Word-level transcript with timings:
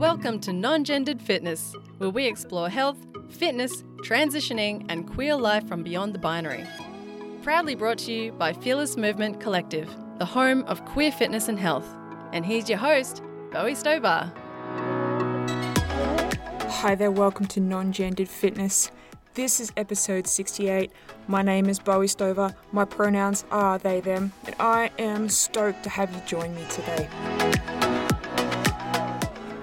Welcome 0.00 0.40
to 0.40 0.54
Non 0.54 0.82
Gendered 0.82 1.20
Fitness, 1.20 1.76
where 1.98 2.08
we 2.08 2.24
explore 2.26 2.70
health, 2.70 2.96
fitness, 3.28 3.82
transitioning, 4.02 4.86
and 4.88 5.06
queer 5.06 5.36
life 5.36 5.68
from 5.68 5.82
beyond 5.82 6.14
the 6.14 6.18
binary. 6.18 6.64
Proudly 7.42 7.74
brought 7.74 7.98
to 7.98 8.12
you 8.12 8.32
by 8.32 8.54
Fearless 8.54 8.96
Movement 8.96 9.40
Collective, 9.42 9.94
the 10.16 10.24
home 10.24 10.62
of 10.62 10.82
queer 10.86 11.12
fitness 11.12 11.48
and 11.48 11.58
health. 11.58 11.86
And 12.32 12.46
here's 12.46 12.66
your 12.66 12.78
host, 12.78 13.22
Bowie 13.52 13.74
Stover. 13.74 14.32
Hi 16.70 16.94
there, 16.94 17.10
welcome 17.10 17.44
to 17.48 17.60
Non 17.60 17.92
Gendered 17.92 18.30
Fitness. 18.30 18.90
This 19.34 19.60
is 19.60 19.70
episode 19.76 20.26
68. 20.26 20.90
My 21.28 21.42
name 21.42 21.68
is 21.68 21.78
Bowie 21.78 22.08
Stover. 22.08 22.56
My 22.72 22.86
pronouns 22.86 23.44
are 23.50 23.76
they, 23.76 24.00
them, 24.00 24.32
and 24.46 24.54
I 24.58 24.92
am 24.98 25.28
stoked 25.28 25.82
to 25.82 25.90
have 25.90 26.10
you 26.14 26.22
join 26.26 26.54
me 26.54 26.64
today. 26.70 27.06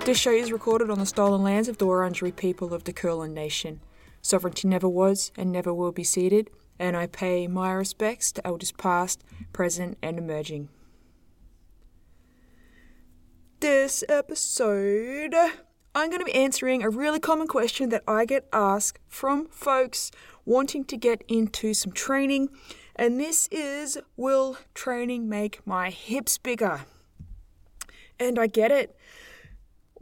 This 0.08 0.18
show 0.18 0.32
is 0.32 0.54
recorded 0.54 0.90
on 0.90 1.00
the 1.00 1.06
stolen 1.06 1.44
lands 1.44 1.68
of 1.68 1.80
the 1.80 1.86
Wurundjeri 1.86 2.34
people 2.34 2.74
of 2.74 2.86
the 2.86 2.94
Kulin 2.94 3.34
Nation. 3.34 3.82
Sovereignty 4.22 4.66
never 4.66 4.88
was 4.88 5.34
and 5.36 5.52
never 5.52 5.74
will 5.74 5.92
be 5.92 6.06
ceded, 6.06 6.50
and 6.80 6.96
I 6.96 7.08
pay 7.08 7.46
my 7.46 7.74
respects 7.74 8.32
to 8.32 8.48
elders 8.48 8.72
past, 8.72 9.22
present, 9.52 9.98
and 10.02 10.18
emerging. 10.18 10.70
This 13.60 14.02
episode 14.08 15.36
I'm 15.94 16.10
going 16.10 16.20
to 16.20 16.26
be 16.26 16.36
answering 16.36 16.84
a 16.84 16.90
really 16.90 17.20
common 17.20 17.48
question 17.48 17.90
that 17.90 18.04
I 18.08 18.24
get 18.24 18.48
asked 18.54 19.00
from 19.10 19.50
folks 19.50 20.10
wanting 20.46 20.86
to 20.86 20.96
get 20.96 21.22
into 21.28 21.74
some 21.74 21.92
training, 21.92 22.48
and 22.96 23.20
this 23.20 23.50
is 23.52 23.98
Will 24.16 24.58
training 24.74 25.28
make 25.28 25.68
my 25.68 25.90
hips 25.90 26.38
bigger? 26.38 26.86
And 28.18 28.40
I 28.40 28.48
get 28.48 28.72
it. 28.72 28.96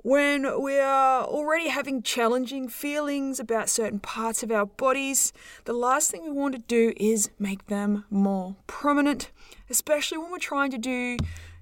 When 0.06 0.62
we 0.62 0.78
are 0.78 1.24
already 1.24 1.70
having 1.70 2.04
challenging 2.04 2.70
feelings 2.70 3.40
about 3.40 3.70
certain 3.70 3.98
parts 3.98 4.44
of 4.44 4.52
our 4.52 4.68
bodies, 4.68 5.34
the 5.64 5.74
last 5.74 6.12
thing 6.12 6.24
we 6.26 6.30
want 6.30 6.54
to 6.54 6.62
do 6.62 6.94
is 6.96 7.32
make 7.40 7.66
them 7.66 8.06
more 8.12 8.56
prominent, 8.68 9.32
especially 9.68 10.20
when 10.20 10.30
we're 10.30 10.38
trying 10.38 10.70
to 10.70 10.78
do 10.78 11.18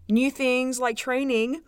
new 0.09 0.29
things 0.29 0.77
like 0.77 0.97
training 0.97 1.61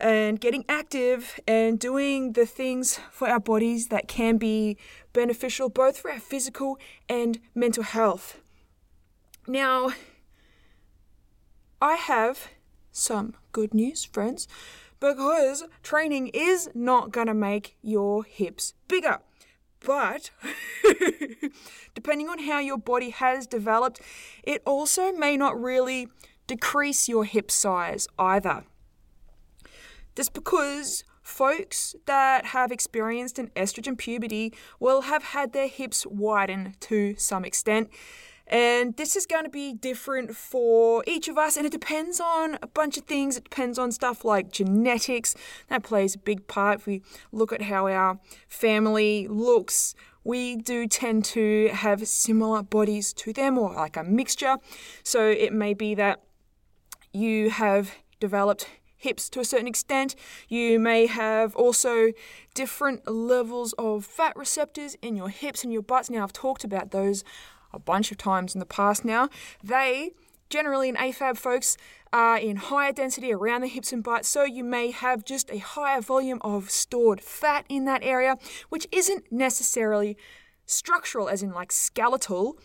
and 0.00 0.40
getting 0.40 0.64
active 0.70 1.38
and 1.46 1.78
doing 1.78 2.32
the 2.32 2.46
things 2.46 2.98
for 3.10 3.28
our 3.28 3.38
bodies 3.38 3.88
that 3.88 4.08
can 4.08 4.38
be 4.38 4.78
beneficial 5.12 5.68
both 5.68 5.98
for 5.98 6.10
our 6.10 6.18
physical 6.18 6.78
and 7.10 7.40
mental 7.54 7.82
health. 7.82 8.40
Now, 9.46 9.90
I 11.82 11.96
have 11.96 12.48
some 12.90 13.34
good 13.52 13.74
news, 13.74 14.06
friends, 14.06 14.48
because 15.00 15.64
training 15.82 16.28
is 16.28 16.68
not 16.74 17.10
going 17.10 17.26
to 17.26 17.34
make 17.34 17.76
your 17.82 18.24
hips 18.24 18.74
bigger. 18.86 19.18
But 19.84 20.30
depending 21.94 22.28
on 22.28 22.40
how 22.40 22.58
your 22.58 22.76
body 22.76 23.10
has 23.10 23.46
developed, 23.46 24.00
it 24.42 24.62
also 24.66 25.10
may 25.12 25.36
not 25.36 25.60
really 25.60 26.08
decrease 26.46 27.08
your 27.08 27.24
hip 27.24 27.50
size 27.50 28.06
either. 28.18 28.64
Just 30.14 30.34
because 30.34 31.04
folks 31.22 31.94
that 32.06 32.46
have 32.46 32.72
experienced 32.72 33.38
an 33.38 33.50
estrogen 33.56 33.96
puberty 33.96 34.52
will 34.78 35.02
have 35.02 35.22
had 35.22 35.52
their 35.52 35.68
hips 35.68 36.04
widen 36.06 36.74
to 36.80 37.14
some 37.16 37.44
extent. 37.44 37.88
And 38.50 38.96
this 38.96 39.14
is 39.14 39.26
going 39.26 39.44
to 39.44 39.50
be 39.50 39.72
different 39.72 40.34
for 40.34 41.04
each 41.06 41.28
of 41.28 41.38
us, 41.38 41.56
and 41.56 41.64
it 41.64 41.70
depends 41.70 42.20
on 42.20 42.58
a 42.60 42.66
bunch 42.66 42.98
of 42.98 43.04
things. 43.04 43.36
It 43.36 43.44
depends 43.44 43.78
on 43.78 43.92
stuff 43.92 44.24
like 44.24 44.50
genetics, 44.50 45.36
that 45.68 45.84
plays 45.84 46.16
a 46.16 46.18
big 46.18 46.48
part. 46.48 46.80
If 46.80 46.86
we 46.86 47.02
look 47.30 47.52
at 47.52 47.62
how 47.62 47.86
our 47.86 48.18
family 48.48 49.28
looks, 49.28 49.94
we 50.24 50.56
do 50.56 50.88
tend 50.88 51.24
to 51.26 51.68
have 51.72 52.06
similar 52.08 52.64
bodies 52.64 53.12
to 53.14 53.32
them, 53.32 53.56
or 53.56 53.72
like 53.72 53.96
a 53.96 54.02
mixture. 54.02 54.56
So 55.04 55.28
it 55.28 55.52
may 55.52 55.72
be 55.72 55.94
that 55.94 56.20
you 57.12 57.50
have 57.50 57.92
developed 58.18 58.68
hips 58.96 59.30
to 59.30 59.40
a 59.40 59.44
certain 59.44 59.68
extent. 59.68 60.16
You 60.48 60.80
may 60.80 61.06
have 61.06 61.54
also 61.56 62.12
different 62.52 63.08
levels 63.08 63.74
of 63.74 64.04
fat 64.04 64.36
receptors 64.36 64.96
in 65.00 65.16
your 65.16 65.28
hips 65.28 65.62
and 65.62 65.72
your 65.72 65.82
butts. 65.82 66.10
Now, 66.10 66.24
I've 66.24 66.32
talked 66.32 66.64
about 66.64 66.90
those 66.90 67.24
a 67.72 67.78
bunch 67.78 68.10
of 68.10 68.18
times 68.18 68.54
in 68.54 68.58
the 68.58 68.66
past 68.66 69.04
now. 69.04 69.28
They 69.62 70.12
generally 70.48 70.88
in 70.88 70.96
AFAB 70.96 71.38
folks 71.38 71.76
are 72.12 72.36
in 72.36 72.56
higher 72.56 72.92
density 72.92 73.32
around 73.32 73.60
the 73.60 73.68
hips 73.68 73.92
and 73.92 74.02
butts, 74.02 74.28
so 74.28 74.44
you 74.44 74.64
may 74.64 74.90
have 74.90 75.24
just 75.24 75.50
a 75.50 75.58
higher 75.58 76.00
volume 76.00 76.40
of 76.42 76.70
stored 76.70 77.20
fat 77.20 77.64
in 77.68 77.84
that 77.84 78.02
area, 78.02 78.36
which 78.68 78.86
isn't 78.90 79.30
necessarily 79.30 80.16
structural, 80.66 81.28
as 81.28 81.42
in 81.42 81.52
like 81.52 81.70
skeletal, 81.70 82.58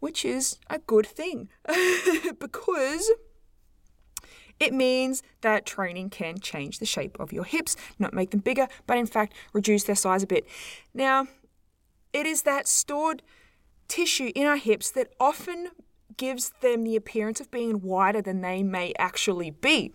which 0.00 0.24
is 0.24 0.58
a 0.68 0.78
good 0.78 1.06
thing 1.06 1.48
because 2.38 3.10
it 4.60 4.74
means 4.74 5.22
that 5.40 5.64
training 5.64 6.10
can 6.10 6.38
change 6.38 6.78
the 6.78 6.86
shape 6.86 7.18
of 7.18 7.32
your 7.32 7.44
hips, 7.44 7.76
not 7.98 8.12
make 8.12 8.30
them 8.30 8.40
bigger, 8.40 8.68
but 8.86 8.98
in 8.98 9.06
fact 9.06 9.34
reduce 9.52 9.84
their 9.84 9.96
size 9.96 10.22
a 10.22 10.26
bit. 10.26 10.46
Now, 10.92 11.26
it 12.12 12.26
is 12.26 12.42
that 12.42 12.66
stored 12.66 13.22
tissue 13.88 14.30
in 14.34 14.46
our 14.46 14.56
hips 14.56 14.90
that 14.90 15.12
often 15.18 15.70
gives 16.16 16.52
them 16.60 16.84
the 16.84 16.96
appearance 16.96 17.40
of 17.40 17.50
being 17.50 17.80
wider 17.80 18.20
than 18.20 18.40
they 18.40 18.62
may 18.62 18.92
actually 18.98 19.50
be. 19.50 19.92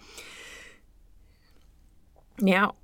Now, 2.39 2.75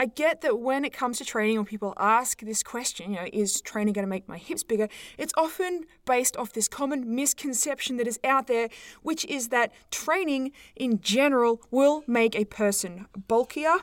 I 0.00 0.06
get 0.06 0.42
that 0.42 0.60
when 0.60 0.84
it 0.84 0.92
comes 0.92 1.18
to 1.18 1.24
training, 1.24 1.56
when 1.56 1.66
people 1.66 1.92
ask 1.98 2.40
this 2.40 2.62
question, 2.62 3.10
you 3.10 3.16
know, 3.16 3.26
is 3.32 3.60
training 3.60 3.94
going 3.94 4.04
to 4.04 4.08
make 4.08 4.28
my 4.28 4.38
hips 4.38 4.62
bigger? 4.62 4.88
It's 5.18 5.32
often 5.36 5.86
based 6.06 6.36
off 6.36 6.52
this 6.52 6.68
common 6.68 7.16
misconception 7.16 7.96
that 7.96 8.06
is 8.06 8.20
out 8.22 8.46
there, 8.46 8.68
which 9.02 9.24
is 9.24 9.48
that 9.48 9.72
training 9.90 10.52
in 10.76 11.00
general 11.00 11.60
will 11.72 12.04
make 12.06 12.36
a 12.36 12.44
person 12.44 13.06
bulkier 13.26 13.78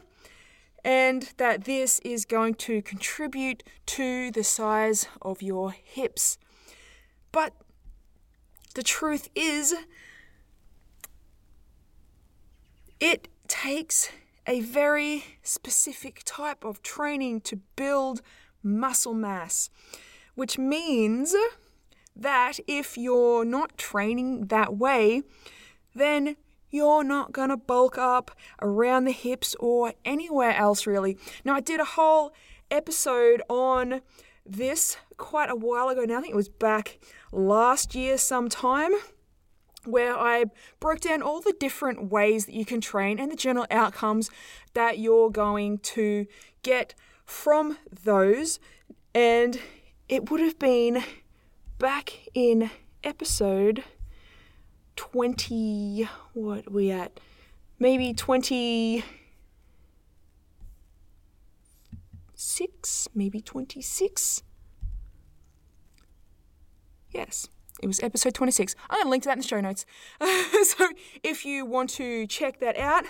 and 0.86 1.34
that 1.38 1.64
this 1.64 2.00
is 2.06 2.26
going 2.26 2.54
to 2.54 2.80
contribute 2.84 3.64
to 3.88 4.30
the 4.30 4.44
size 4.44 5.08
of 5.20 5.42
your 5.42 5.72
hips. 5.72 6.38
But 7.32 7.54
the 8.76 8.84
truth 8.84 9.28
is, 9.34 9.74
it 13.00 13.28
takes 13.48 14.12
a 14.46 14.62
very 14.62 15.26
specific 15.42 16.22
type 16.24 16.64
of 16.64 16.84
training 16.84 17.42
to 17.42 17.56
build 17.76 18.22
muscle 18.62 19.16
mass, 19.16 19.72
which 20.36 20.60
means 20.60 21.36
that 22.16 22.60
if 22.68 22.96
you're 22.96 23.44
not 23.44 23.76
training 23.76 24.48
that 24.48 24.78
way, 24.78 25.24
then 25.96 26.36
you're 26.76 27.04
not 27.04 27.32
going 27.32 27.50
to 27.50 27.58
bulk 27.58 27.98
up 27.98 28.32
around 28.62 29.06
the 29.06 29.12
hips 29.12 29.56
or 29.60 29.94
anywhere 30.04 30.56
else 30.56 30.86
really. 30.86 31.18
Now, 31.44 31.56
I 31.56 31.62
did 31.62 31.80
a 31.80 31.86
whole 31.86 32.34
episode 32.70 33.42
on 33.50 34.02
this 34.46 34.98
quite 35.18 35.50
a 35.50 35.56
while 35.56 35.90
ago 35.90 36.04
now. 36.04 36.18
I 36.18 36.22
think 36.22 36.34
it 36.34 36.38
was 36.38 36.50
back 36.50 37.00
last 37.32 37.96
year 37.96 38.18
sometime 38.18 38.92
where 39.86 40.18
I 40.18 40.46
broke 40.80 41.02
down 41.02 41.22
all 41.22 41.42
the 41.42 41.56
different 41.60 42.12
ways 42.12 42.46
that 42.46 42.54
you 42.54 42.66
can 42.66 42.82
train 42.82 43.20
and 43.20 43.32
the 43.32 43.36
general 43.36 43.68
outcomes 43.70 44.30
that 44.74 45.00
you're 45.00 45.30
going 45.30 45.78
to 45.80 46.26
get 46.64 46.96
from 47.24 47.78
those. 48.04 48.60
And 49.14 49.60
it 50.10 50.30
would 50.30 50.42
have 50.42 50.60
been 50.60 51.04
back 51.78 52.28
in 52.34 52.72
episode 53.04 53.84
20, 54.96 56.08
what 56.34 56.72
we 56.72 56.92
at? 56.92 57.20
Maybe 57.80 58.14
26, 58.14 59.04
maybe 63.14 63.42
26. 63.42 64.44
Yes. 67.12 67.48
It 67.82 67.88
was 67.88 68.00
episode 68.02 68.34
26. 68.34 68.76
I'm 68.90 68.96
going 68.96 69.06
to 69.06 69.10
link 69.10 69.24
to 69.24 69.30
that 69.30 69.34
in 69.34 69.42
the 69.42 69.48
show 69.48 69.60
notes. 69.60 69.86
so 70.64 70.90
if 71.24 71.46
you 71.46 71.66
want 71.66 71.90
to 71.92 72.26
check 72.28 72.60
that 72.60 72.78
out, 72.78 73.06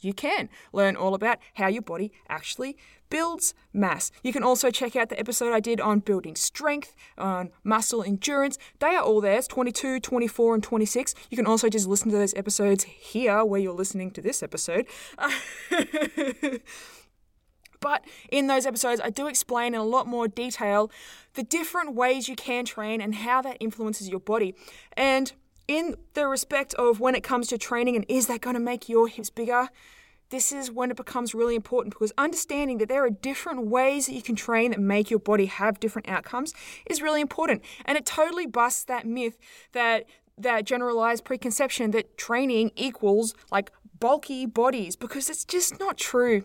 you 0.00 0.12
can 0.12 0.48
learn 0.72 0.96
all 0.96 1.14
about 1.14 1.38
how 1.54 1.68
your 1.68 1.82
body 1.82 2.12
actually 2.28 2.76
builds 3.10 3.54
mass. 3.72 4.10
You 4.22 4.32
can 4.32 4.42
also 4.42 4.70
check 4.70 4.96
out 4.96 5.08
the 5.08 5.18
episode 5.18 5.52
I 5.52 5.60
did 5.60 5.80
on 5.80 6.00
building 6.00 6.36
strength, 6.36 6.94
on 7.16 7.50
muscle 7.64 8.02
endurance. 8.02 8.58
They 8.80 8.94
are 8.94 9.02
all 9.02 9.20
there. 9.20 9.38
It's 9.38 9.48
22, 9.48 10.00
24, 10.00 10.54
and 10.54 10.62
26. 10.62 11.14
You 11.30 11.36
can 11.36 11.46
also 11.46 11.68
just 11.68 11.86
listen 11.86 12.10
to 12.10 12.16
those 12.16 12.34
episodes 12.34 12.84
here 12.84 13.44
where 13.44 13.60
you're 13.60 13.72
listening 13.72 14.10
to 14.12 14.20
this 14.20 14.42
episode. 14.42 14.86
But 17.80 18.04
in 18.30 18.46
those 18.46 18.66
episodes, 18.66 19.00
I 19.02 19.10
do 19.10 19.26
explain 19.26 19.74
in 19.74 19.80
a 19.80 19.84
lot 19.84 20.06
more 20.06 20.28
detail 20.28 20.90
the 21.34 21.42
different 21.42 21.94
ways 21.94 22.28
you 22.28 22.36
can 22.36 22.64
train 22.64 23.00
and 23.00 23.14
how 23.14 23.42
that 23.42 23.56
influences 23.60 24.08
your 24.08 24.20
body. 24.20 24.54
And 24.96 25.32
in 25.68 25.94
the 26.14 26.26
respect 26.26 26.74
of 26.74 26.98
when 26.98 27.14
it 27.14 27.22
comes 27.22 27.46
to 27.48 27.58
training 27.58 27.94
and 27.94 28.04
is 28.08 28.26
that 28.26 28.40
going 28.40 28.54
to 28.54 28.60
make 28.60 28.88
your 28.88 29.06
hips 29.06 29.30
bigger? 29.30 29.68
this 30.30 30.52
is 30.52 30.70
when 30.70 30.90
it 30.90 30.96
becomes 30.96 31.34
really 31.34 31.54
important 31.54 31.94
because 31.94 32.12
understanding 32.18 32.78
that 32.78 32.88
there 32.88 33.04
are 33.04 33.10
different 33.10 33.66
ways 33.66 34.06
that 34.06 34.14
you 34.14 34.22
can 34.22 34.36
train 34.36 34.70
that 34.72 34.80
make 34.80 35.10
your 35.10 35.18
body 35.18 35.46
have 35.46 35.80
different 35.80 36.08
outcomes 36.08 36.52
is 36.86 37.00
really 37.00 37.20
important. 37.20 37.62
And 37.84 37.96
it 37.96 38.04
totally 38.04 38.46
busts 38.46 38.84
that 38.84 39.06
myth 39.06 39.38
that 39.72 40.04
that 40.36 40.64
generalized 40.64 41.24
preconception 41.24 41.90
that 41.90 42.16
training 42.16 42.70
equals 42.76 43.34
like 43.50 43.72
bulky 43.98 44.46
bodies 44.46 44.94
because 44.94 45.28
it's 45.28 45.44
just 45.44 45.80
not 45.80 45.96
true. 45.96 46.44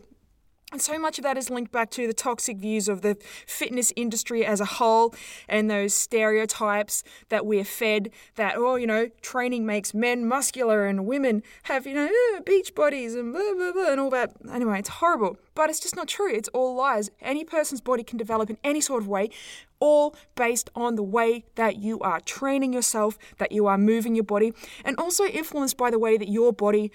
And 0.74 0.82
so 0.82 0.98
much 0.98 1.20
of 1.20 1.24
that 1.24 1.38
is 1.38 1.52
linked 1.52 1.72
back 1.72 1.92
to 1.92 2.08
the 2.08 2.16
toxic 2.16 2.58
views 2.58 2.90
of 2.90 3.04
the 3.04 3.16
fitness 3.46 3.94
industry 3.96 4.44
as 4.44 4.60
a 4.60 4.66
whole 4.66 5.14
and 5.48 5.70
those 5.70 5.94
stereotypes 5.94 7.04
that 7.30 7.46
we're 7.46 7.64
fed 7.64 8.10
that, 8.38 8.56
oh, 8.58 8.74
you 8.74 8.88
know, 8.88 9.10
training 9.22 9.68
makes 9.68 9.94
men 9.94 10.28
muscular 10.28 10.88
and 10.88 11.06
women 11.06 11.44
have, 11.64 11.86
you 11.86 11.94
know, 11.94 12.10
beach 12.44 12.74
bodies 12.74 13.14
and 13.14 13.34
blah, 13.34 13.54
blah, 13.56 13.72
blah, 13.72 13.92
and 13.92 14.00
all 14.00 14.10
that. 14.10 14.34
Anyway, 14.52 14.80
it's 14.80 14.90
horrible. 14.90 15.38
But 15.54 15.70
it's 15.70 15.80
just 15.80 15.96
not 15.96 16.08
true. 16.08 16.34
It's 16.34 16.50
all 16.50 16.74
lies. 16.76 17.12
Any 17.22 17.44
person's 17.44 17.80
body 17.80 18.04
can 18.04 18.18
develop 18.18 18.50
in 18.50 18.58
any 18.64 18.82
sort 18.82 19.04
of 19.04 19.08
way, 19.08 19.30
all 19.80 20.16
based 20.34 20.72
on 20.76 20.96
the 20.96 21.04
way 21.04 21.46
that 21.54 21.76
you 21.76 22.00
are 22.00 22.20
training 22.20 22.74
yourself, 22.74 23.20
that 23.38 23.52
you 23.52 23.68
are 23.68 23.78
moving 23.78 24.16
your 24.16 24.24
body, 24.24 24.54
and 24.84 24.98
also 24.98 25.26
influenced 25.26 25.78
by 25.78 25.92
the 25.92 26.00
way 26.00 26.18
that 26.18 26.30
your 26.30 26.52
body 26.52 26.92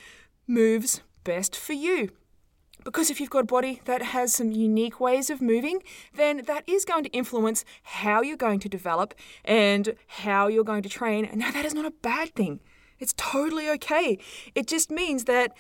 moves 0.49 1.01
best 1.23 1.55
for 1.55 1.75
you. 1.75 2.11
Because 2.89 3.11
if 3.11 3.21
you've 3.21 3.29
got 3.29 3.41
a 3.41 3.45
body 3.45 3.83
that 3.85 4.01
has 4.01 4.33
some 4.33 4.51
unique 4.51 4.99
ways 4.99 5.29
of 5.29 5.43
moving, 5.43 5.83
then 6.15 6.45
that 6.47 6.65
is 6.67 6.87
going 6.87 7.05
to 7.05 7.11
influence 7.11 7.63
how 7.83 8.23
you're 8.23 8.39
going 8.39 8.61
to 8.61 8.69
develop 8.69 9.13
and 9.45 9.95
how 10.07 10.47
you're 10.47 10.65
going 10.65 10.83
to 10.83 10.89
train. 10.89 11.27
And 11.27 11.39
now 11.39 11.51
that 11.51 11.67
is 11.67 11.75
not 11.75 11.85
a 11.85 11.91
bad 11.91 12.35
thing. 12.35 12.61
It's 12.99 13.13
totally 13.19 13.69
okay. 13.73 14.19
It 14.55 14.67
just 14.67 14.91
means 14.91 15.25
that 15.25 15.55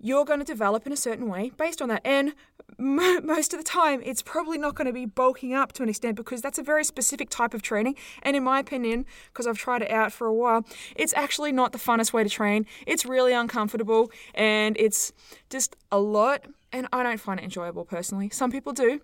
you're 0.00 0.24
going 0.24 0.40
to 0.40 0.44
develop 0.44 0.88
in 0.88 0.92
a 0.92 0.96
certain 0.96 1.28
way 1.28 1.52
based 1.56 1.80
on 1.80 1.88
that. 1.88 2.02
And 2.04 2.34
m- 2.78 3.26
most 3.26 3.52
of 3.52 3.58
the 3.58 3.64
time, 3.64 4.02
it's 4.04 4.22
probably 4.22 4.58
not 4.58 4.74
going 4.74 4.86
to 4.86 4.92
be 4.92 5.06
bulking 5.06 5.54
up 5.54 5.72
to 5.74 5.82
an 5.82 5.88
extent 5.88 6.16
because 6.16 6.40
that's 6.40 6.58
a 6.58 6.62
very 6.62 6.84
specific 6.84 7.30
type 7.30 7.54
of 7.54 7.62
training. 7.62 7.96
And 8.22 8.36
in 8.36 8.44
my 8.44 8.58
opinion, 8.58 9.06
because 9.32 9.46
I've 9.46 9.58
tried 9.58 9.82
it 9.82 9.90
out 9.90 10.12
for 10.12 10.26
a 10.26 10.34
while, 10.34 10.64
it's 10.96 11.14
actually 11.14 11.52
not 11.52 11.72
the 11.72 11.78
funnest 11.78 12.12
way 12.12 12.22
to 12.22 12.30
train. 12.30 12.66
It's 12.86 13.04
really 13.04 13.32
uncomfortable 13.32 14.10
and 14.34 14.76
it's 14.78 15.12
just 15.48 15.76
a 15.90 15.98
lot. 15.98 16.46
And 16.72 16.86
I 16.92 17.02
don't 17.02 17.20
find 17.20 17.40
it 17.40 17.44
enjoyable 17.44 17.84
personally. 17.84 18.30
Some 18.30 18.52
people 18.52 18.72
do. 18.72 19.00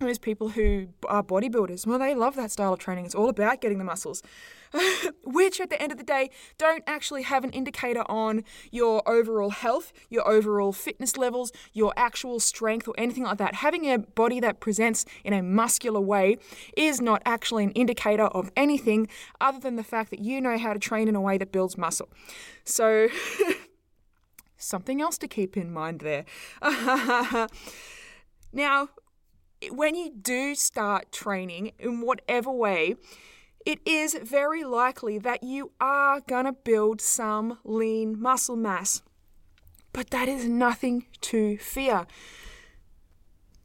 There's 0.00 0.18
people 0.18 0.50
who 0.50 0.88
are 1.08 1.24
bodybuilders. 1.24 1.84
Well, 1.84 1.98
they 1.98 2.14
love 2.14 2.36
that 2.36 2.52
style 2.52 2.72
of 2.72 2.78
training. 2.78 3.06
It's 3.06 3.16
all 3.16 3.28
about 3.28 3.60
getting 3.60 3.78
the 3.78 3.84
muscles, 3.84 4.22
which 5.24 5.60
at 5.60 5.70
the 5.70 5.82
end 5.82 5.90
of 5.90 5.98
the 5.98 6.04
day 6.04 6.30
don't 6.56 6.84
actually 6.86 7.22
have 7.22 7.42
an 7.42 7.50
indicator 7.50 8.02
on 8.08 8.44
your 8.70 9.02
overall 9.08 9.50
health, 9.50 9.92
your 10.08 10.26
overall 10.28 10.72
fitness 10.72 11.16
levels, 11.16 11.50
your 11.72 11.92
actual 11.96 12.38
strength, 12.38 12.86
or 12.86 12.94
anything 12.96 13.24
like 13.24 13.38
that. 13.38 13.56
Having 13.56 13.90
a 13.90 13.98
body 13.98 14.38
that 14.38 14.60
presents 14.60 15.04
in 15.24 15.32
a 15.32 15.42
muscular 15.42 16.00
way 16.00 16.36
is 16.76 17.00
not 17.00 17.20
actually 17.26 17.64
an 17.64 17.72
indicator 17.72 18.26
of 18.26 18.52
anything 18.56 19.08
other 19.40 19.58
than 19.58 19.74
the 19.74 19.84
fact 19.84 20.10
that 20.10 20.20
you 20.20 20.40
know 20.40 20.58
how 20.58 20.72
to 20.72 20.78
train 20.78 21.08
in 21.08 21.16
a 21.16 21.20
way 21.20 21.38
that 21.38 21.50
builds 21.50 21.76
muscle. 21.76 22.08
So, 22.62 23.08
something 24.56 25.00
else 25.00 25.18
to 25.18 25.26
keep 25.26 25.56
in 25.56 25.72
mind 25.72 26.00
there. 26.00 26.24
now, 28.52 28.90
when 29.70 29.94
you 29.94 30.10
do 30.10 30.54
start 30.54 31.12
training 31.12 31.72
in 31.78 32.00
whatever 32.00 32.50
way, 32.50 32.96
it 33.66 33.80
is 33.84 34.14
very 34.14 34.64
likely 34.64 35.18
that 35.18 35.42
you 35.42 35.72
are 35.80 36.20
going 36.20 36.44
to 36.44 36.52
build 36.52 37.00
some 37.00 37.58
lean 37.64 38.20
muscle 38.20 38.56
mass. 38.56 39.02
But 39.92 40.10
that 40.10 40.28
is 40.28 40.46
nothing 40.46 41.06
to 41.22 41.58
fear 41.58 42.06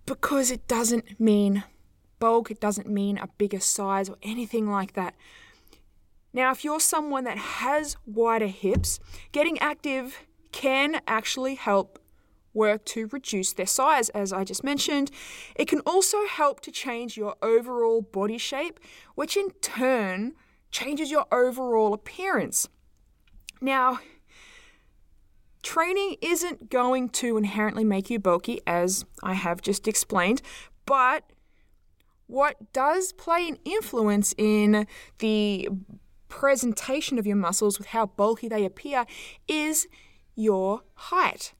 because 0.05 0.51
it 0.51 0.67
doesn't 0.67 1.19
mean 1.19 1.63
bulk, 2.19 2.49
it 2.49 2.59
doesn't 2.59 2.87
mean 2.87 3.17
a 3.17 3.27
bigger 3.37 3.59
size 3.59 4.09
or 4.09 4.17
anything 4.21 4.69
like 4.69 4.93
that. 4.93 5.15
Now, 6.33 6.51
if 6.51 6.63
you're 6.63 6.79
someone 6.79 7.25
that 7.25 7.37
has 7.37 7.95
wider 8.05 8.47
hips, 8.47 8.99
getting 9.31 9.59
active 9.59 10.17
can 10.51 11.01
actually 11.07 11.55
help 11.55 11.99
work 12.53 12.85
to 12.85 13.07
reduce 13.07 13.53
their 13.53 13.67
size, 13.67 14.09
as 14.09 14.31
I 14.33 14.43
just 14.43 14.63
mentioned. 14.63 15.11
It 15.55 15.67
can 15.67 15.79
also 15.81 16.25
help 16.25 16.61
to 16.61 16.71
change 16.71 17.17
your 17.17 17.35
overall 17.41 18.01
body 18.01 18.37
shape, 18.37 18.79
which 19.15 19.37
in 19.37 19.51
turn 19.61 20.33
changes 20.71 21.11
your 21.11 21.25
overall 21.31 21.93
appearance. 21.93 22.67
Now, 23.61 23.99
training 25.61 26.17
isn't 26.21 26.69
going 26.69 27.09
to 27.09 27.37
inherently 27.37 27.83
make 27.83 28.09
you 28.09 28.19
bulky, 28.19 28.61
as 28.67 29.05
I 29.21 29.33
have 29.33 29.61
just 29.61 29.87
explained, 29.87 30.41
but 30.85 31.23
what 32.27 32.73
does 32.73 33.13
play 33.13 33.47
an 33.47 33.57
influence 33.65 34.33
in 34.37 34.87
the 35.19 35.69
presentation 36.33 37.19
of 37.19 37.27
your 37.27 37.35
muscles 37.35 37.77
with 37.77 37.87
how 37.87 38.07
bulky 38.07 38.47
they 38.47 38.65
appear 38.65 39.05
is 39.47 39.87
your 40.35 40.81
height. 40.95 41.53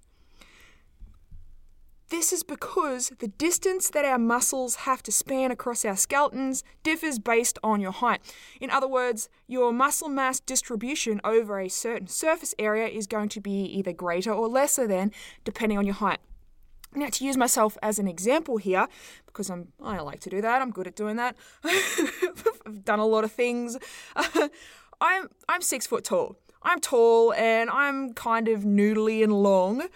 This 2.13 2.31
is 2.31 2.44
because 2.44 3.12
the 3.18 3.27
distance 3.27 3.89
that 3.89 4.06
our 4.06 4.19
muscles 4.19 4.75
have 4.86 5.01
to 5.01 5.12
span 5.12 5.50
across 5.50 5.83
our 5.83 5.98
skeletons 5.98 6.63
differs 6.83 7.18
based 7.18 7.57
on 7.63 7.81
your 7.81 7.92
height. 7.92 8.21
In 8.62 8.69
other 8.69 8.88
words, 8.88 9.30
your 9.48 9.74
muscle 9.74 10.10
mass 10.10 10.39
distribution 10.39 11.19
over 11.24 11.60
a 11.60 11.69
certain 11.69 12.06
surface 12.06 12.54
area 12.60 12.86
is 12.86 13.07
going 13.07 13.30
to 13.30 13.42
be 13.42 13.63
either 13.63 13.94
greater 13.94 14.31
or 14.31 14.48
lesser 14.48 14.86
than 14.86 15.12
depending 15.44 15.80
on 15.80 15.88
your 15.88 15.95
height. 15.95 16.19
Now, 16.94 17.10
to 17.10 17.25
use 17.25 17.36
myself 17.36 17.80
as 17.81 17.98
an 17.98 18.07
example 18.07 18.57
here, 18.57 18.88
because 19.25 19.50
I'm 19.50 19.69
I 19.81 20.00
like 20.01 20.19
to 20.19 20.30
do 20.30 20.39
that, 20.39 20.62
I'm 20.62 20.69
good 20.69 20.86
at 20.86 20.95
doing 20.95 21.15
that. 21.15 21.36
I've 21.63 22.86
done 22.86 23.00
a 23.00 23.07
lot 23.07 23.24
of 23.24 23.31
things. 23.31 23.75
I'm 25.01 25.30
I'm 25.50 25.63
six 25.63 25.88
foot 25.88 26.04
tall. 26.04 26.36
I'm 26.62 26.80
tall 26.80 27.33
and 27.33 27.71
I'm 27.71 28.13
kind 28.13 28.50
of 28.50 28.62
noodly 28.62 29.24
and 29.24 29.33
long, 29.33 29.88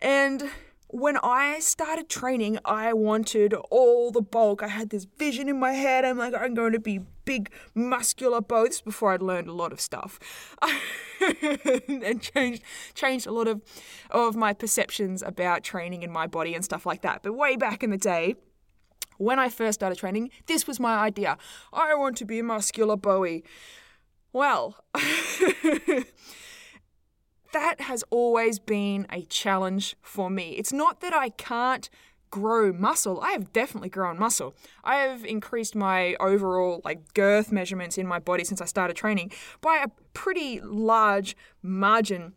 and 0.00 0.50
when 0.92 1.16
I 1.22 1.58
started 1.60 2.10
training, 2.10 2.58
I 2.66 2.92
wanted 2.92 3.54
all 3.70 4.10
the 4.10 4.20
bulk. 4.20 4.62
I 4.62 4.68
had 4.68 4.90
this 4.90 5.06
vision 5.16 5.48
in 5.48 5.58
my 5.58 5.72
head. 5.72 6.04
I'm 6.04 6.18
like, 6.18 6.34
I'm 6.34 6.52
going 6.52 6.72
to 6.72 6.78
be 6.78 7.00
big, 7.24 7.50
muscular 7.74 8.42
boats 8.42 8.82
before 8.82 9.14
I'd 9.14 9.22
learned 9.22 9.48
a 9.48 9.54
lot 9.54 9.72
of 9.72 9.80
stuff 9.80 10.18
and 11.88 12.20
changed 12.20 12.62
changed 12.94 13.26
a 13.26 13.32
lot 13.32 13.48
of 13.48 13.62
of 14.10 14.36
my 14.36 14.52
perceptions 14.52 15.22
about 15.22 15.64
training 15.64 16.02
in 16.02 16.12
my 16.12 16.26
body 16.26 16.54
and 16.54 16.62
stuff 16.62 16.84
like 16.84 17.00
that. 17.00 17.22
But 17.22 17.32
way 17.32 17.56
back 17.56 17.82
in 17.82 17.88
the 17.88 17.96
day, 17.96 18.34
when 19.16 19.38
I 19.38 19.48
first 19.48 19.80
started 19.80 19.96
training, 19.96 20.30
this 20.46 20.66
was 20.66 20.78
my 20.78 20.96
idea. 20.96 21.38
I 21.72 21.94
want 21.94 22.18
to 22.18 22.26
be 22.26 22.38
a 22.40 22.44
muscular 22.44 22.96
Bowie. 22.96 23.44
Well, 24.34 24.76
that 27.52 27.82
has 27.82 28.04
always 28.10 28.58
been 28.58 29.06
a 29.10 29.22
challenge 29.22 29.96
for 30.02 30.30
me. 30.30 30.50
It's 30.50 30.72
not 30.72 31.00
that 31.00 31.14
I 31.14 31.30
can't 31.30 31.88
grow 32.30 32.72
muscle. 32.72 33.20
I 33.20 33.32
have 33.32 33.52
definitely 33.52 33.90
grown 33.90 34.18
muscle. 34.18 34.54
I 34.82 34.96
have 34.96 35.24
increased 35.24 35.76
my 35.76 36.16
overall 36.18 36.80
like 36.84 37.14
girth 37.14 37.52
measurements 37.52 37.98
in 37.98 38.06
my 38.06 38.18
body 38.18 38.42
since 38.42 38.60
I 38.60 38.64
started 38.64 38.96
training 38.96 39.30
by 39.60 39.84
a 39.84 39.88
pretty 40.14 40.60
large 40.60 41.36
margin. 41.62 42.32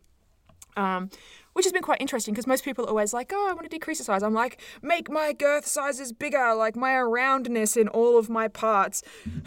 Um, 0.76 1.08
which 1.54 1.64
has 1.64 1.72
been 1.72 1.82
quite 1.82 2.02
interesting 2.02 2.34
because 2.34 2.46
most 2.46 2.64
people 2.64 2.84
are 2.84 2.90
always 2.90 3.14
like, 3.14 3.32
oh, 3.34 3.48
I 3.48 3.54
want 3.54 3.62
to 3.62 3.70
decrease 3.70 3.96
the 3.96 4.04
size. 4.04 4.22
I'm 4.22 4.34
like, 4.34 4.60
make 4.82 5.10
my 5.10 5.32
girth 5.32 5.66
sizes 5.66 6.12
bigger, 6.12 6.54
like 6.54 6.76
my 6.76 7.00
roundness 7.00 7.78
in 7.78 7.88
all 7.88 8.18
of 8.18 8.28
my 8.28 8.46
parts. 8.46 9.02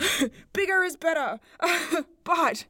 bigger 0.53 0.81
is 0.81 0.97
better. 0.97 1.39
but 2.23 2.65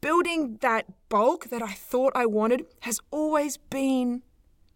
building 0.00 0.58
that 0.60 0.86
bulk 1.08 1.48
that 1.50 1.62
I 1.62 1.72
thought 1.72 2.12
I 2.14 2.26
wanted 2.26 2.66
has 2.80 3.00
always 3.10 3.56
been 3.56 4.22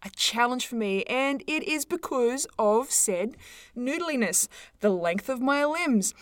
a 0.03 0.09
challenge 0.09 0.65
for 0.65 0.75
me, 0.75 1.03
and 1.03 1.43
it 1.47 1.63
is 1.63 1.85
because 1.85 2.47
of 2.57 2.89
said 2.91 3.37
noodliness, 3.75 4.47
the 4.79 4.89
length 4.89 5.29
of 5.29 5.41
my 5.41 5.63
limbs. 5.65 6.13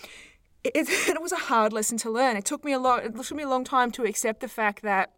It, 0.63 0.74
it, 0.75 1.22
was 1.22 1.32
a 1.32 1.38
hard 1.38 1.72
lesson 1.72 1.98
to 2.00 2.10
learn. 2.10 2.36
It 2.36 2.46
took 2.46 2.65
me 2.65 2.74
a 2.74 2.79
lot. 2.79 3.06
It 3.06 3.15
took 3.15 3.38
me 3.38 3.44
a 3.44 3.50
long 3.50 3.63
time 3.63 3.91
to 3.91 4.03
accept 4.03 4.41
the 4.41 4.50
fact 4.50 4.82
that 4.84 5.13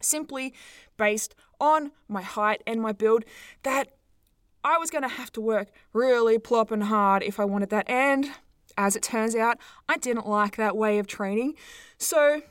simply 0.00 0.54
based 0.96 1.34
on 1.60 1.92
my 2.08 2.22
height 2.22 2.62
and 2.66 2.80
my 2.80 2.92
build, 2.92 3.24
that 3.64 3.88
I 4.62 4.78
was 4.78 4.90
going 4.90 5.02
to 5.02 5.08
have 5.08 5.32
to 5.32 5.40
work 5.40 5.68
really 5.92 6.38
plopping 6.38 6.82
hard 6.82 7.22
if 7.22 7.40
I 7.40 7.44
wanted 7.44 7.70
that. 7.70 7.88
And 7.88 8.30
as 8.76 8.96
it 8.96 9.02
turns 9.02 9.34
out, 9.34 9.58
I 9.88 9.96
didn't 9.96 10.26
like 10.26 10.56
that 10.56 10.76
way 10.76 10.98
of 10.98 11.06
training. 11.06 11.54
So 11.98 12.42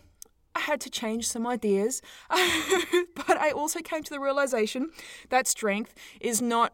I 0.55 0.61
had 0.61 0.81
to 0.81 0.89
change 0.89 1.27
some 1.27 1.45
ideas, 1.47 2.01
but 2.29 3.37
I 3.37 3.51
also 3.51 3.79
came 3.79 4.03
to 4.03 4.09
the 4.09 4.19
realization 4.19 4.89
that 5.29 5.47
strength 5.47 5.93
is 6.19 6.41
not 6.41 6.73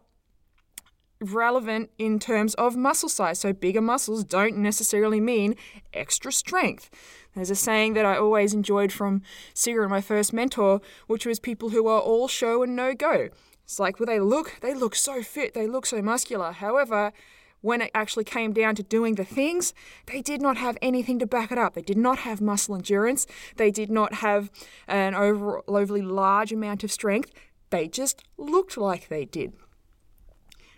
relevant 1.20 1.90
in 1.98 2.18
terms 2.18 2.54
of 2.54 2.76
muscle 2.76 3.08
size. 3.08 3.40
So, 3.40 3.52
bigger 3.52 3.80
muscles 3.80 4.24
don't 4.24 4.58
necessarily 4.58 5.20
mean 5.20 5.56
extra 5.92 6.32
strength. 6.32 6.90
There's 7.34 7.50
a 7.50 7.54
saying 7.54 7.94
that 7.94 8.06
I 8.06 8.16
always 8.16 8.54
enjoyed 8.54 8.92
from 8.92 9.22
Siga, 9.54 9.88
my 9.88 10.00
first 10.00 10.32
mentor, 10.32 10.80
which 11.06 11.26
was 11.26 11.38
people 11.38 11.70
who 11.70 11.86
are 11.86 12.00
all 12.00 12.28
show 12.28 12.62
and 12.62 12.74
no 12.74 12.94
go. 12.94 13.28
It's 13.64 13.78
like, 13.78 13.98
well, 13.98 14.06
they 14.06 14.20
look, 14.20 14.60
they 14.60 14.74
look 14.74 14.94
so 14.94 15.22
fit, 15.22 15.52
they 15.52 15.66
look 15.66 15.86
so 15.86 16.00
muscular. 16.00 16.52
However, 16.52 17.12
when 17.60 17.80
it 17.80 17.90
actually 17.94 18.24
came 18.24 18.52
down 18.52 18.74
to 18.76 18.82
doing 18.82 19.14
the 19.14 19.24
things, 19.24 19.74
they 20.06 20.22
did 20.22 20.40
not 20.40 20.56
have 20.56 20.78
anything 20.80 21.18
to 21.18 21.26
back 21.26 21.50
it 21.50 21.58
up. 21.58 21.74
They 21.74 21.82
did 21.82 21.98
not 21.98 22.18
have 22.18 22.40
muscle 22.40 22.74
endurance. 22.74 23.26
They 23.56 23.70
did 23.70 23.90
not 23.90 24.14
have 24.14 24.50
an 24.86 25.14
over, 25.14 25.62
overly 25.68 26.02
large 26.02 26.52
amount 26.52 26.84
of 26.84 26.92
strength. 26.92 27.32
They 27.70 27.88
just 27.88 28.22
looked 28.36 28.76
like 28.76 29.08
they 29.08 29.24
did. 29.24 29.52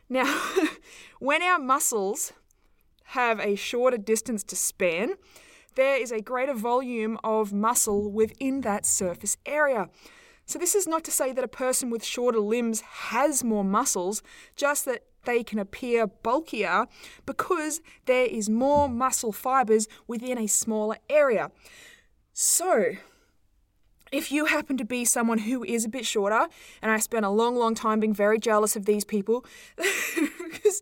Now, 0.09 0.43
when 1.19 1.43
our 1.43 1.59
muscles 1.59 2.33
have 3.07 3.41
a 3.41 3.55
shorter 3.55 3.99
distance 3.99 4.43
to 4.45 4.57
span, 4.57 5.15
there 5.75 6.01
is 6.01 6.11
a 6.11 6.21
greater 6.21 6.55
volume 6.55 7.19
of 7.23 7.53
muscle 7.53 8.11
within 8.11 8.63
that 8.63 8.85
surface 8.85 9.37
area. 9.47 9.89
So, 10.47 10.59
this 10.59 10.75
is 10.75 10.89
not 10.89 11.05
to 11.05 11.11
say 11.11 11.33
that 11.33 11.45
a 11.45 11.49
person 11.49 11.91
with 11.91 12.03
shorter 12.03 12.41
limbs 12.41 12.81
has 12.81 13.45
more 13.45 13.65
muscles, 13.65 14.23
just 14.57 14.87
that 14.87 15.05
they 15.29 15.45
can 15.45 15.59
appear 15.59 16.07
bulkier 16.07 16.87
because 17.27 17.83
there 18.07 18.25
is 18.25 18.49
more 18.49 18.89
muscle 18.89 19.31
fibers 19.31 19.87
within 20.07 20.39
a 20.39 20.47
smaller 20.47 20.97
area. 21.11 21.51
So, 22.33 22.93
if 24.11 24.33
you 24.33 24.47
happen 24.47 24.79
to 24.79 24.87
be 24.87 25.05
someone 25.05 25.41
who 25.41 25.63
is 25.63 25.85
a 25.85 25.89
bit 25.91 26.07
shorter, 26.07 26.49
and 26.81 26.91
I 26.91 26.99
spent 26.99 27.27
a 27.27 27.31
long, 27.31 27.57
long 27.57 27.75
time 27.75 28.01
being 28.01 28.15
very 28.15 28.39
jealous 28.39 28.75
of 28.75 28.87
these 28.87 29.05
people, 29.05 29.45
because 29.77 30.81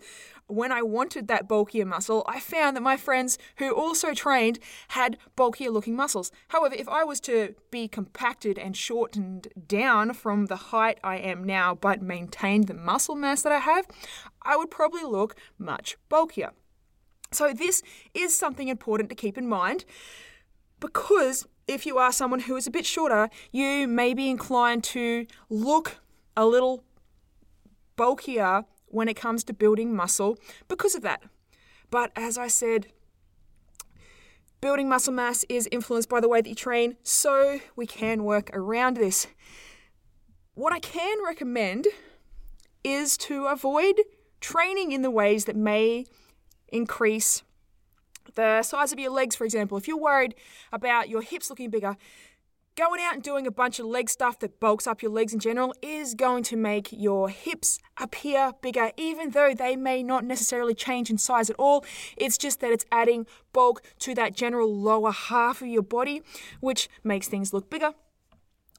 when 0.48 0.70
I 0.70 0.82
wanted 0.82 1.26
that 1.28 1.48
bulkier 1.48 1.84
muscle, 1.84 2.24
I 2.28 2.38
found 2.38 2.76
that 2.76 2.82
my 2.82 2.96
friends 2.96 3.36
who 3.56 3.74
also 3.74 4.14
trained 4.14 4.58
had 4.88 5.18
bulkier 5.34 5.70
looking 5.70 5.96
muscles. 5.96 6.30
However, 6.48 6.74
if 6.78 6.88
I 6.88 7.04
was 7.04 7.20
to 7.20 7.54
be 7.70 7.88
compacted 7.88 8.58
and 8.58 8.76
shortened 8.76 9.48
down 9.66 10.14
from 10.14 10.46
the 10.46 10.56
height 10.56 10.98
I 11.02 11.16
am 11.16 11.42
now, 11.42 11.74
but 11.74 12.00
maintain 12.00 12.66
the 12.66 12.74
muscle 12.74 13.16
mass 13.16 13.42
that 13.42 13.52
I 13.52 13.58
have, 13.58 13.86
I 14.46 14.56
would 14.56 14.70
probably 14.70 15.02
look 15.02 15.36
much 15.58 15.96
bulkier. 16.08 16.52
So, 17.32 17.52
this 17.52 17.82
is 18.14 18.38
something 18.38 18.68
important 18.68 19.10
to 19.10 19.16
keep 19.16 19.36
in 19.36 19.48
mind 19.48 19.84
because 20.78 21.46
if 21.66 21.84
you 21.84 21.98
are 21.98 22.12
someone 22.12 22.40
who 22.40 22.56
is 22.56 22.66
a 22.66 22.70
bit 22.70 22.86
shorter, 22.86 23.28
you 23.50 23.88
may 23.88 24.14
be 24.14 24.30
inclined 24.30 24.84
to 24.84 25.26
look 25.50 25.98
a 26.36 26.46
little 26.46 26.84
bulkier 27.96 28.64
when 28.86 29.08
it 29.08 29.14
comes 29.14 29.42
to 29.44 29.52
building 29.52 29.94
muscle 29.94 30.38
because 30.68 30.94
of 30.94 31.02
that. 31.02 31.22
But 31.90 32.12
as 32.14 32.38
I 32.38 32.46
said, 32.46 32.86
building 34.60 34.88
muscle 34.88 35.12
mass 35.12 35.44
is 35.48 35.68
influenced 35.72 36.08
by 36.08 36.20
the 36.20 36.28
way 36.28 36.40
that 36.40 36.48
you 36.48 36.54
train, 36.54 36.96
so 37.02 37.58
we 37.74 37.86
can 37.86 38.22
work 38.22 38.50
around 38.52 38.96
this. 38.96 39.26
What 40.54 40.72
I 40.72 40.78
can 40.78 41.18
recommend 41.24 41.88
is 42.84 43.16
to 43.18 43.46
avoid 43.46 44.00
training 44.46 44.92
in 44.92 45.02
the 45.02 45.10
ways 45.10 45.46
that 45.46 45.56
may 45.56 46.06
increase 46.68 47.42
the 48.36 48.62
size 48.62 48.92
of 48.92 48.98
your 49.00 49.10
legs, 49.10 49.34
for 49.34 49.44
example. 49.44 49.76
If 49.76 49.88
you're 49.88 49.98
worried 49.98 50.36
about 50.72 51.08
your 51.08 51.20
hips 51.20 51.50
looking 51.50 51.68
bigger, 51.68 51.96
going 52.76 53.00
out 53.00 53.14
and 53.14 53.24
doing 53.24 53.44
a 53.48 53.50
bunch 53.50 53.80
of 53.80 53.86
leg 53.86 54.08
stuff 54.08 54.38
that 54.38 54.60
bulks 54.60 54.86
up 54.86 55.02
your 55.02 55.10
legs 55.10 55.32
in 55.32 55.40
general 55.40 55.74
is 55.82 56.14
going 56.14 56.44
to 56.44 56.56
make 56.56 56.92
your 56.92 57.28
hips 57.28 57.80
appear 58.00 58.52
bigger, 58.62 58.92
even 58.96 59.30
though 59.30 59.52
they 59.52 59.74
may 59.74 60.00
not 60.04 60.22
necessarily 60.22 60.74
change 60.74 61.10
in 61.10 61.18
size 61.18 61.50
at 61.50 61.56
all. 61.58 61.84
It's 62.16 62.38
just 62.38 62.60
that 62.60 62.70
it's 62.70 62.84
adding 62.92 63.26
bulk 63.52 63.82
to 64.00 64.14
that 64.14 64.32
general 64.32 64.72
lower 64.72 65.10
half 65.10 65.60
of 65.60 65.66
your 65.66 65.82
body, 65.82 66.22
which 66.60 66.88
makes 67.02 67.26
things 67.26 67.52
look 67.52 67.68
bigger 67.68 67.94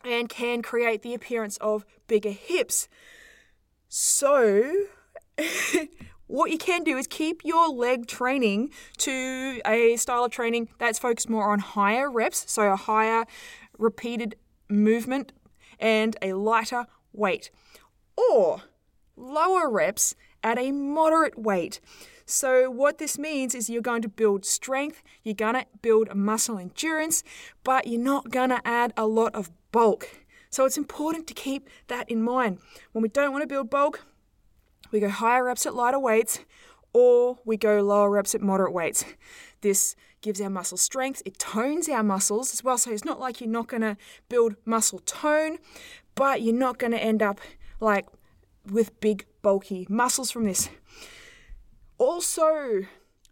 and 0.05 0.29
can 0.29 0.62
create 0.62 1.01
the 1.01 1.13
appearance 1.13 1.57
of 1.57 1.83
bigger 2.07 2.31
hips. 2.31 2.88
So, 3.89 4.88
what 6.27 6.51
you 6.51 6.58
can 6.58 6.84
do 6.84 6.98
is 6.98 7.08
keep 7.08 7.41
your 7.44 7.70
leg 7.70 8.08
training 8.08 8.70
to 8.98 9.62
a 9.65 9.96
style 9.96 10.25
of 10.25 10.32
training 10.32 10.70
that's 10.77 11.00
focused 11.00 11.29
more 11.29 11.51
on 11.51 11.60
higher 11.60 12.10
reps, 12.12 12.51
so 12.51 12.72
a 12.72 12.75
higher 12.75 13.25
repeated 13.77 14.36
movement 14.70 15.32
and 15.79 16.15
a 16.22 16.34
lighter 16.34 16.86
weight, 17.13 17.50
or 18.15 18.62
lower 19.15 19.70
reps 19.70 20.15
at 20.44 20.58
a 20.58 20.72
moderate 20.72 21.38
weight. 21.38 21.79
So, 22.25 22.70
what 22.70 22.98
this 22.98 23.17
means 23.17 23.56
is 23.56 23.70
you're 23.70 23.82
going 23.82 24.01
to 24.01 24.10
build 24.10 24.46
strength, 24.46 25.01
you're 25.24 25.34
going 25.34 25.53
to 25.56 25.65
build 25.82 26.13
muscle 26.13 26.60
endurance, 26.60 27.24
but 27.63 27.88
you're 27.88 28.01
not 28.01 28.32
going 28.32 28.50
to 28.50 28.65
add 28.67 28.91
a 28.98 29.08
lot 29.08 29.34
of 29.34 29.50
bulk. 29.72 30.10
So, 30.50 30.65
it's 30.65 30.77
important 30.77 31.27
to 31.27 31.34
keep 31.34 31.70
that 31.88 32.10
in 32.10 32.22
mind. 32.22 32.60
When 32.91 33.01
we 33.01 33.08
don't 33.08 33.32
want 33.32 33.44
to 33.44 33.48
build 33.48 33.70
bulk, 33.70 34.06
we 34.91 35.00
go 35.00 35.10
higher 35.10 35.44
reps 35.44 35.65
at 35.65 35.75
lighter 35.75 36.00
weights, 36.00 36.39
or 36.94 37.38
we 37.46 37.58
go 37.58 37.82
lower 37.82 38.10
reps 38.10 38.34
at 38.34 38.41
moderate 38.41 38.74
weights. 38.74 39.06
This 39.62 39.96
gives 40.22 40.41
our 40.41 40.50
muscle 40.50 40.77
strength, 40.77 41.22
it 41.25 41.38
tones 41.39 41.88
our 41.89 42.03
muscles 42.03 42.53
as 42.53 42.63
well. 42.63 42.77
So 42.77 42.91
it's 42.91 43.06
not 43.06 43.20
like 43.20 43.39
you're 43.39 43.50
not 43.50 43.67
going 43.67 43.82
to 43.82 43.98
build 44.29 44.56
muscle 44.65 45.00
tone, 45.00 45.58
but 46.15 46.41
you're 46.41 46.56
not 46.56 46.79
going 46.79 46.91
to 46.91 47.03
end 47.03 47.22
up 47.22 47.39
like 47.79 48.08
with 48.65 49.00
big, 49.00 49.25
bulky 49.41 49.86
muscles 49.89 50.32
from 50.32 50.46
this. 50.46 50.70
Also, 51.98 52.82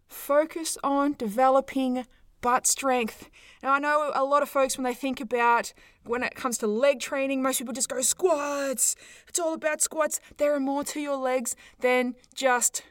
focus 0.08 0.78
on 0.82 1.14
developing 1.14 2.06
butt 2.46 2.64
strength. 2.64 3.28
Now, 3.60 3.72
I 3.72 3.80
know 3.80 4.12
a 4.14 4.22
lot 4.22 4.40
of 4.40 4.48
folks, 4.48 4.78
when 4.78 4.84
they 4.84 4.94
think 4.94 5.20
about 5.20 5.72
when 6.04 6.22
it 6.22 6.36
comes 6.36 6.58
to 6.58 6.68
leg 6.68 7.00
training, 7.00 7.42
most 7.42 7.58
people 7.58 7.74
just 7.74 7.88
go 7.88 8.00
squats. 8.02 8.94
It's 9.26 9.40
all 9.40 9.54
about 9.54 9.80
squats. 9.80 10.20
There 10.36 10.54
are 10.54 10.60
more 10.60 10.84
to 10.84 11.00
your 11.00 11.16
legs 11.16 11.56
than 11.80 12.14
just 12.36 12.84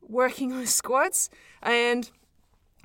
working 0.00 0.54
on 0.54 0.66
squats. 0.80 1.28
And 1.62 2.10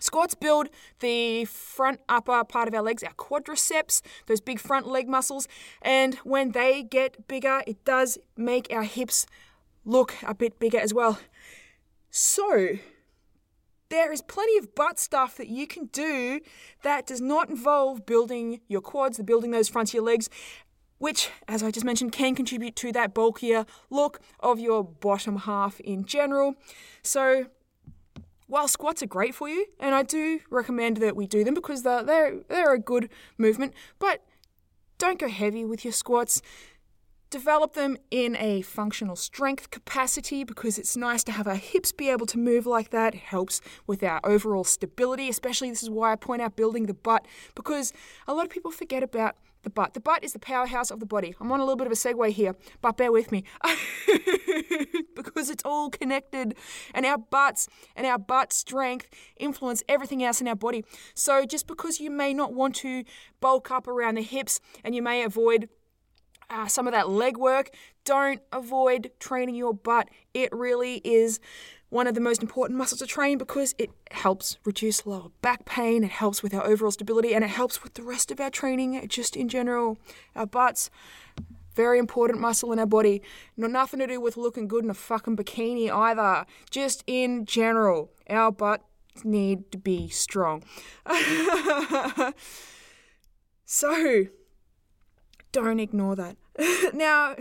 Squats 0.01 0.35
build 0.35 0.67
the 0.99 1.45
front 1.45 2.01
upper 2.09 2.43
part 2.43 2.67
of 2.67 2.73
our 2.73 2.81
legs, 2.81 3.01
our 3.01 3.13
quadriceps, 3.13 4.01
those 4.25 4.41
big 4.41 4.59
front 4.59 4.85
leg 4.85 5.07
muscles, 5.07 5.47
and 5.81 6.15
when 6.25 6.51
they 6.51 6.83
get 6.83 7.29
bigger, 7.29 7.63
it 7.65 7.85
does 7.85 8.17
make 8.35 8.67
our 8.69 8.83
hips 8.83 9.25
look 9.85 10.13
a 10.27 10.35
bit 10.35 10.59
bigger 10.59 10.77
as 10.77 10.93
well. 10.93 11.17
So, 12.09 12.79
there 13.95 14.11
is 14.11 14.21
plenty 14.21 14.57
of 14.57 14.75
butt 14.75 14.99
stuff 14.99 15.37
that 15.37 15.47
you 15.47 15.65
can 15.65 15.85
do 15.85 16.41
that 16.83 17.07
does 17.07 17.21
not 17.21 17.49
involve 17.49 18.05
building 18.05 18.59
your 18.67 18.81
quads, 18.81 19.17
the 19.17 19.23
building 19.23 19.51
those 19.51 19.69
your 19.93 20.03
legs, 20.03 20.29
which, 20.97 21.29
as 21.47 21.63
I 21.63 21.71
just 21.71 21.85
mentioned, 21.85 22.11
can 22.11 22.35
contribute 22.35 22.75
to 22.77 22.91
that 22.91 23.13
bulkier 23.13 23.65
look 23.89 24.19
of 24.39 24.59
your 24.59 24.83
bottom 24.83 25.37
half 25.37 25.79
in 25.79 26.05
general. 26.05 26.55
So, 27.03 27.45
while 28.47 28.67
squats 28.67 29.01
are 29.01 29.07
great 29.07 29.33
for 29.33 29.49
you, 29.49 29.65
and 29.79 29.95
I 29.95 30.03
do 30.03 30.41
recommend 30.49 30.97
that 30.97 31.15
we 31.15 31.25
do 31.25 31.43
them 31.43 31.53
because 31.53 31.83
they're, 31.83 32.03
they're, 32.03 32.41
they're 32.47 32.73
a 32.73 32.79
good 32.79 33.09
movement, 33.37 33.73
but 33.97 34.23
don't 34.97 35.19
go 35.19 35.27
heavy 35.27 35.65
with 35.65 35.83
your 35.83 35.93
squats. 35.93 36.41
Develop 37.35 37.73
them 37.73 37.97
in 38.11 38.37
a 38.37 38.61
functional 38.61 39.17
strength 39.17 39.69
capacity 39.69 40.45
because 40.45 40.77
it's 40.77 40.95
nice 40.95 41.21
to 41.25 41.33
have 41.33 41.47
our 41.47 41.57
hips 41.57 41.91
be 41.91 42.09
able 42.09 42.25
to 42.27 42.37
move 42.37 42.65
like 42.65 42.91
that. 42.91 43.13
It 43.13 43.19
helps 43.19 43.59
with 43.85 44.01
our 44.03 44.21
overall 44.23 44.63
stability, 44.63 45.27
especially 45.27 45.69
this 45.69 45.83
is 45.83 45.89
why 45.89 46.13
I 46.13 46.15
point 46.15 46.41
out 46.41 46.55
building 46.55 46.85
the 46.85 46.93
butt 46.93 47.27
because 47.53 47.91
a 48.25 48.33
lot 48.33 48.45
of 48.45 48.51
people 48.51 48.71
forget 48.71 49.03
about 49.03 49.35
the 49.63 49.69
butt. 49.69 49.95
The 49.95 49.99
butt 49.99 50.23
is 50.23 50.31
the 50.31 50.39
powerhouse 50.39 50.89
of 50.91 51.01
the 51.01 51.05
body. 51.05 51.35
I'm 51.41 51.51
on 51.51 51.59
a 51.59 51.63
little 51.63 51.75
bit 51.75 51.87
of 51.87 51.91
a 51.91 51.97
segue 51.97 52.29
here, 52.29 52.55
but 52.81 52.95
bear 52.95 53.11
with 53.11 53.33
me. 53.33 53.43
because 55.13 55.49
it's 55.49 55.63
all 55.65 55.89
connected 55.89 56.55
and 56.93 57.05
our 57.05 57.17
butts 57.17 57.67
and 57.97 58.07
our 58.07 58.17
butt 58.17 58.53
strength 58.53 59.09
influence 59.35 59.83
everything 59.89 60.23
else 60.23 60.39
in 60.39 60.47
our 60.47 60.55
body. 60.55 60.85
So 61.13 61.45
just 61.45 61.67
because 61.67 61.99
you 61.99 62.09
may 62.09 62.33
not 62.33 62.53
want 62.53 62.75
to 62.75 63.03
bulk 63.41 63.71
up 63.71 63.89
around 63.89 64.15
the 64.15 64.21
hips 64.21 64.61
and 64.85 64.95
you 64.95 65.01
may 65.01 65.21
avoid 65.21 65.67
uh, 66.49 66.67
some 66.67 66.87
of 66.87 66.93
that 66.93 67.09
leg 67.09 67.37
work, 67.37 67.71
don't 68.03 68.41
avoid 68.51 69.11
training 69.19 69.55
your 69.55 69.73
butt. 69.73 70.09
It 70.33 70.51
really 70.51 71.01
is 71.03 71.39
one 71.89 72.07
of 72.07 72.15
the 72.15 72.21
most 72.21 72.41
important 72.41 72.77
muscles 72.77 72.99
to 72.99 73.07
train 73.07 73.37
because 73.37 73.73
it 73.77 73.89
helps 74.11 74.57
reduce 74.65 75.05
lower 75.05 75.29
back 75.41 75.65
pain, 75.65 76.03
it 76.03 76.11
helps 76.11 76.43
with 76.43 76.53
our 76.53 76.65
overall 76.65 76.91
stability, 76.91 77.33
and 77.33 77.43
it 77.43 77.49
helps 77.49 77.83
with 77.83 77.93
the 77.93 78.03
rest 78.03 78.31
of 78.31 78.39
our 78.39 78.49
training 78.49 79.07
just 79.07 79.35
in 79.35 79.47
general. 79.47 79.97
Our 80.35 80.45
butts, 80.45 80.89
very 81.75 81.99
important 81.99 82.39
muscle 82.39 82.71
in 82.71 82.79
our 82.79 82.85
body. 82.85 83.21
Not 83.55 83.71
nothing 83.71 83.99
to 83.99 84.07
do 84.07 84.19
with 84.19 84.37
looking 84.37 84.67
good 84.67 84.83
in 84.83 84.89
a 84.89 84.93
fucking 84.93 85.37
bikini 85.37 85.89
either. 85.89 86.45
Just 86.69 87.03
in 87.07 87.45
general, 87.45 88.11
our 88.29 88.51
butts 88.51 88.83
need 89.23 89.71
to 89.71 89.77
be 89.77 90.09
strong. 90.09 90.63
so, 93.65 94.25
don't 95.55 95.79
ignore 95.79 96.17
that. 96.17 96.35
now, 96.93 97.35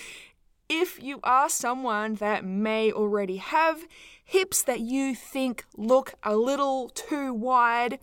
if 0.70 1.02
you 1.02 1.20
are 1.22 1.50
someone 1.50 2.14
that 2.14 2.46
may 2.46 2.90
already 2.90 3.36
have 3.36 3.86
hips 4.24 4.62
that 4.62 4.80
you 4.80 5.14
think 5.14 5.66
look 5.76 6.14
a 6.22 6.34
little 6.34 6.88
too 6.88 7.34
wide, 7.34 7.98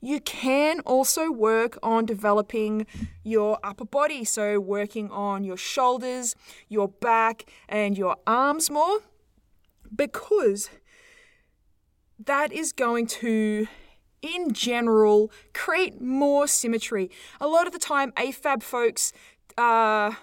you 0.00 0.18
can 0.20 0.80
also 0.80 1.30
work 1.30 1.78
on 1.80 2.06
developing 2.06 2.86
your 3.22 3.60
upper 3.62 3.84
body. 3.84 4.24
So, 4.24 4.58
working 4.58 5.10
on 5.12 5.44
your 5.44 5.56
shoulders, 5.56 6.34
your 6.68 6.88
back, 6.88 7.44
and 7.68 7.96
your 7.96 8.16
arms 8.26 8.68
more 8.68 8.98
because 9.94 10.70
that 12.18 12.52
is 12.52 12.72
going 12.72 13.06
to 13.06 13.68
in 14.22 14.52
general 14.52 15.30
create 15.54 16.00
more 16.00 16.46
symmetry. 16.46 17.10
A 17.40 17.46
lot 17.46 17.66
of 17.66 17.72
the 17.72 17.78
time, 17.78 18.12
AFAB 18.12 18.62
folks 18.62 19.12
are 19.56 20.18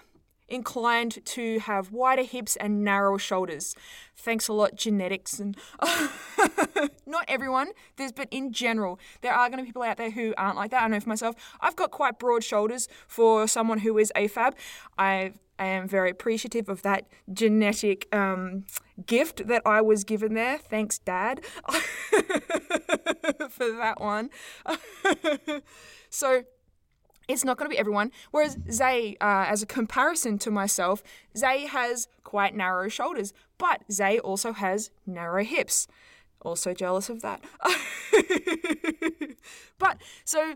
inclined 0.48 1.24
to 1.24 1.58
have 1.60 1.92
wider 1.92 2.22
hips 2.22 2.56
and 2.56 2.84
narrower 2.84 3.18
shoulders. 3.18 3.74
Thanks 4.16 4.48
a 4.48 4.52
lot, 4.52 4.76
genetics 4.76 5.38
and 5.38 5.56
not 7.06 7.24
everyone. 7.28 7.72
There's 7.96 8.12
but 8.12 8.28
in 8.30 8.52
general, 8.52 8.98
there 9.22 9.32
are 9.32 9.48
going 9.48 9.58
to 9.58 9.64
be 9.64 9.68
people 9.68 9.82
out 9.82 9.96
there 9.96 10.10
who 10.10 10.34
aren't 10.36 10.56
like 10.56 10.70
that. 10.70 10.82
I 10.82 10.88
know 10.88 11.00
for 11.00 11.08
myself, 11.08 11.36
I've 11.60 11.76
got 11.76 11.90
quite 11.90 12.18
broad 12.18 12.44
shoulders 12.44 12.88
for 13.08 13.48
someone 13.48 13.78
who 13.78 13.98
is 13.98 14.12
AFAB. 14.16 14.54
I 14.98 15.32
am 15.58 15.88
very 15.88 16.10
appreciative 16.10 16.68
of 16.68 16.82
that 16.82 17.06
genetic 17.32 18.14
um, 18.14 18.64
gift 19.06 19.46
that 19.48 19.62
I 19.64 19.80
was 19.80 20.04
given 20.04 20.34
there. 20.34 20.58
Thanks, 20.58 20.98
Dad, 20.98 21.40
for 23.50 23.72
that 23.72 24.00
one. 24.00 24.30
so 26.10 26.42
it's 27.28 27.44
not 27.44 27.56
going 27.56 27.68
to 27.68 27.74
be 27.74 27.78
everyone. 27.78 28.12
Whereas 28.30 28.56
Zay, 28.70 29.16
uh, 29.20 29.46
as 29.48 29.62
a 29.62 29.66
comparison 29.66 30.38
to 30.38 30.50
myself, 30.50 31.02
Zay 31.36 31.66
has 31.66 32.08
quite 32.24 32.54
narrow 32.54 32.88
shoulders, 32.88 33.32
but 33.58 33.82
Zay 33.90 34.18
also 34.18 34.52
has 34.52 34.90
narrow 35.06 35.44
hips. 35.44 35.86
Also 36.42 36.74
jealous 36.74 37.08
of 37.08 37.22
that. 37.22 37.42
but 39.78 39.98
so 40.24 40.54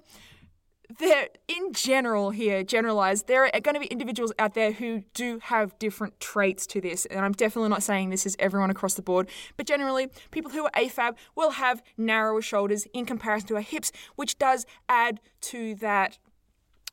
there, 0.99 1.29
in 1.49 1.73
general, 1.73 2.31
here, 2.31 2.63
generalized, 2.63 3.27
there 3.27 3.45
are 3.45 3.61
going 3.61 3.75
to 3.75 3.81
be 3.81 3.87
individuals 3.87 4.33
out 4.39 4.55
there 4.55 4.73
who 4.73 5.03
do 5.15 5.39
have 5.45 5.79
different 5.79 6.19
traits 6.21 6.67
to 6.69 6.81
this. 6.81 7.07
And 7.07 7.25
I'm 7.25 7.33
definitely 7.33 7.71
not 7.71 7.83
saying 7.83 8.11
this 8.11 8.27
is 8.27 8.37
everyone 8.39 8.71
across 8.71 8.95
the 8.95 9.03
board, 9.03 9.29
but 9.57 9.67
generally, 9.67 10.09
people 10.31 10.51
who 10.51 10.65
are 10.65 10.73
AFAB 10.73 11.17
will 11.35 11.53
have 11.53 11.83
narrower 11.97 12.43
shoulders 12.43 12.87
in 12.93 13.07
comparison 13.07 13.49
to 13.49 13.57
our 13.57 13.61
hips, 13.61 13.93
which 14.17 14.39
does 14.39 14.67
add 14.89 15.21
to 15.43 15.75
that 15.77 16.19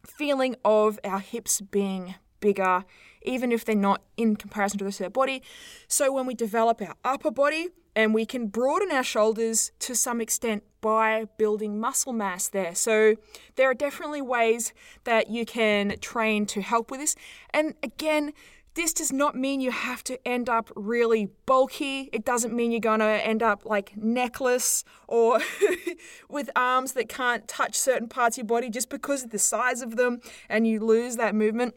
feeling 0.06 0.56
of 0.64 1.00
our 1.04 1.20
hips 1.20 1.62
being 1.62 2.16
bigger, 2.40 2.86
even 3.22 3.52
if 3.52 3.66
they're 3.66 3.76
not 3.76 4.02
in 4.16 4.36
comparison 4.36 4.78
to 4.80 4.84
the 4.84 4.88
rest 4.88 5.00
of 5.00 5.06
their 5.06 5.10
body. 5.10 5.42
So 5.88 6.12
when 6.12 6.26
we 6.26 6.34
develop 6.34 6.82
our 6.82 6.96
upper 7.04 7.32
body, 7.32 7.70
and 7.98 8.14
we 8.14 8.28
can 8.28 8.46
broaden 8.46 8.92
our 8.92 9.04
shoulders 9.04 9.72
to 9.80 9.96
some 9.96 10.22
extent 10.22 10.62
by 10.82 11.26
building 11.40 11.80
muscle 11.80 12.14
mass 12.14 12.48
there. 12.48 12.76
So 12.76 13.16
there 13.56 13.72
are 13.72 13.74
definitely 13.74 14.22
ways 14.22 14.72
that 15.04 15.32
you 15.32 15.48
can 15.48 15.98
train 16.00 16.46
to 16.46 16.62
help 16.62 16.92
with 16.92 17.00
this. 17.00 17.16
And 17.50 17.74
again, 17.82 18.34
this 18.76 18.94
does 18.94 19.12
not 19.12 19.36
mean 19.36 19.60
you 19.60 19.72
have 19.72 20.04
to 20.04 20.20
end 20.28 20.48
up 20.48 20.72
really 20.76 21.30
bulky. 21.48 22.12
It 22.14 22.24
doesn't 22.24 22.54
mean 22.54 22.72
you're 22.72 22.80
going 22.80 23.00
to 23.00 23.06
end 23.06 23.42
up 23.42 23.66
like 23.66 23.98
necklace 23.98 24.84
or 25.08 25.40
with 26.30 26.52
arms 26.56 26.92
that 26.94 27.10
can't 27.10 27.48
touch 27.48 27.76
certain 27.76 28.08
parts 28.08 28.38
of 28.38 28.44
your 28.44 28.48
body 28.48 28.70
just 28.70 28.90
because 28.90 29.24
of 29.24 29.32
the 29.32 29.40
size 29.40 29.82
of 29.82 29.96
them 29.96 30.20
and 30.48 30.68
you 30.68 30.80
lose 30.80 31.16
that 31.16 31.34
movement. 31.34 31.74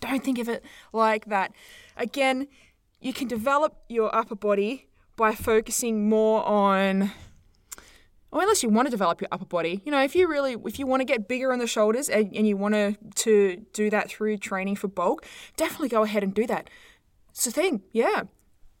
Don't 0.00 0.22
think 0.22 0.38
of 0.38 0.48
it 0.48 0.64
like 0.92 1.26
that. 1.26 1.52
Again, 1.96 2.48
you 3.00 3.12
can 3.12 3.28
develop 3.28 3.76
your 3.88 4.14
upper 4.14 4.34
body 4.34 4.88
by 5.16 5.34
focusing 5.34 6.08
more 6.08 6.44
on 6.44 7.12
or 8.32 8.42
unless 8.42 8.64
you 8.64 8.68
want 8.68 8.86
to 8.86 8.90
develop 8.90 9.20
your 9.20 9.28
upper 9.30 9.44
body 9.44 9.80
you 9.84 9.92
know 9.92 10.02
if 10.02 10.16
you 10.16 10.26
really 10.26 10.56
if 10.64 10.78
you 10.78 10.86
want 10.86 11.00
to 11.00 11.04
get 11.04 11.28
bigger 11.28 11.52
in 11.52 11.60
the 11.60 11.66
shoulders 11.66 12.08
and, 12.08 12.34
and 12.34 12.48
you 12.48 12.56
want 12.56 12.74
to 12.74 12.96
to 13.14 13.64
do 13.72 13.88
that 13.90 14.10
through 14.10 14.36
training 14.36 14.74
for 14.74 14.88
bulk 14.88 15.24
definitely 15.56 15.88
go 15.88 16.02
ahead 16.02 16.24
and 16.24 16.34
do 16.34 16.46
that 16.46 16.68
it's 17.30 17.46
a 17.46 17.50
thing 17.50 17.82
yeah 17.92 18.24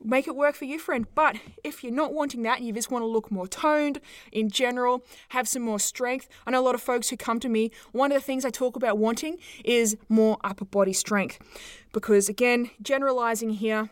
make 0.04 0.28
it 0.28 0.36
work 0.36 0.54
for 0.54 0.66
you 0.66 0.78
friend. 0.78 1.06
But 1.14 1.36
if 1.64 1.82
you're 1.82 1.92
not 1.92 2.12
wanting 2.12 2.42
that 2.42 2.60
you 2.60 2.72
just 2.72 2.90
want 2.90 3.02
to 3.02 3.06
look 3.06 3.30
more 3.30 3.48
toned 3.48 4.00
in 4.30 4.50
general 4.50 5.04
have 5.30 5.48
some 5.48 5.62
more 5.62 5.80
strength. 5.80 6.28
I 6.46 6.50
know 6.50 6.60
a 6.60 6.62
lot 6.62 6.74
of 6.74 6.82
folks 6.82 7.08
who 7.08 7.16
come 7.16 7.40
to 7.40 7.48
me 7.48 7.70
one 7.92 8.12
of 8.12 8.16
the 8.16 8.24
things 8.24 8.44
i 8.44 8.50
talk 8.50 8.76
about 8.76 8.98
wanting 8.98 9.38
is 9.64 9.96
more 10.08 10.36
upper 10.44 10.64
body 10.64 10.92
strength. 10.92 11.38
Because 11.92 12.28
again 12.28 12.70
generalizing 12.82 13.50
here 13.50 13.90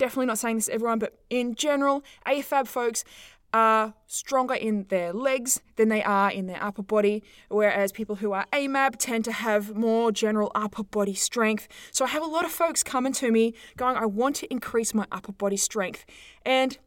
definitely 0.00 0.26
not 0.26 0.38
saying 0.38 0.56
this 0.56 0.66
to 0.66 0.72
everyone, 0.72 0.98
but 0.98 1.20
in 1.28 1.54
general, 1.54 2.02
AFAB 2.26 2.66
folks 2.66 3.04
are 3.52 3.94
stronger 4.06 4.54
in 4.54 4.84
their 4.88 5.12
legs 5.12 5.60
than 5.76 5.88
they 5.88 6.02
are 6.02 6.30
in 6.30 6.46
their 6.46 6.62
upper 6.62 6.82
body, 6.82 7.22
whereas 7.48 7.92
people 7.92 8.16
who 8.16 8.32
are 8.32 8.46
AMAB 8.52 8.96
tend 8.96 9.24
to 9.24 9.32
have 9.32 9.74
more 9.74 10.12
general 10.12 10.52
upper 10.54 10.84
body 10.84 11.14
strength. 11.14 11.68
So 11.90 12.04
I 12.04 12.08
have 12.08 12.22
a 12.22 12.26
lot 12.26 12.44
of 12.44 12.50
folks 12.50 12.82
coming 12.82 13.12
to 13.14 13.30
me 13.30 13.54
going, 13.76 13.96
I 13.96 14.06
want 14.06 14.36
to 14.36 14.52
increase 14.52 14.94
my 14.94 15.06
upper 15.10 15.32
body 15.32 15.56
strength. 15.56 16.04
And 16.44 16.78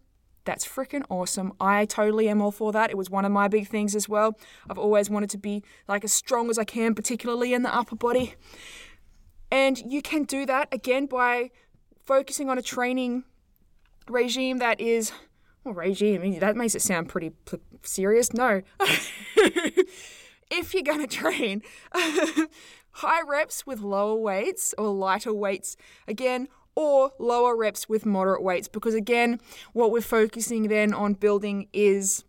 that's 0.45 0.67
freaking 0.67 1.03
awesome. 1.09 1.53
I 1.59 1.85
totally 1.85 2.27
am 2.27 2.41
all 2.41 2.51
for 2.51 2.71
that. 2.73 2.89
It 2.89 2.97
was 2.97 3.09
one 3.09 3.25
of 3.25 3.31
my 3.31 3.47
big 3.47 3.67
things 3.67 3.95
as 3.95 4.09
well. 4.09 4.37
I've 4.69 4.77
always 4.77 5.09
wanted 5.09 5.29
to 5.31 5.37
be 5.37 5.63
like 5.87 6.03
as 6.03 6.13
strong 6.13 6.49
as 6.49 6.57
I 6.57 6.63
can, 6.63 6.95
particularly 6.95 7.53
in 7.53 7.63
the 7.63 7.73
upper 7.73 7.95
body. 7.95 8.35
And 9.51 9.77
you 9.77 10.01
can 10.01 10.23
do 10.23 10.45
that 10.45 10.67
again 10.71 11.05
by 11.05 11.51
focusing 12.05 12.49
on 12.49 12.57
a 12.57 12.61
training 12.61 13.23
regime 14.09 14.57
that 14.57 14.81
is 14.81 15.13
well 15.63 15.73
regime 15.73 16.21
I 16.21 16.23
mean, 16.25 16.39
that 16.39 16.55
makes 16.55 16.75
it 16.75 16.81
sound 16.81 17.09
pretty 17.09 17.31
p- 17.45 17.57
serious. 17.83 18.33
No. 18.33 18.61
If 20.55 20.75
you're 20.75 20.83
going 20.83 20.99
to 20.99 21.07
train 21.07 21.63
high 22.91 23.21
reps 23.27 23.65
with 23.65 23.79
lower 23.79 24.15
weights 24.15 24.75
or 24.77 24.89
lighter 24.89 25.33
weights 25.33 25.75
again 26.07 26.47
or 26.75 27.11
lower 27.17 27.55
reps 27.55 27.89
with 27.89 28.05
moderate 28.05 28.43
weights 28.43 28.67
because 28.67 28.93
again 28.93 29.39
what 29.73 29.89
we're 29.89 30.01
focusing 30.01 30.67
then 30.67 30.93
on 30.93 31.13
building 31.13 31.69
is 31.73 32.23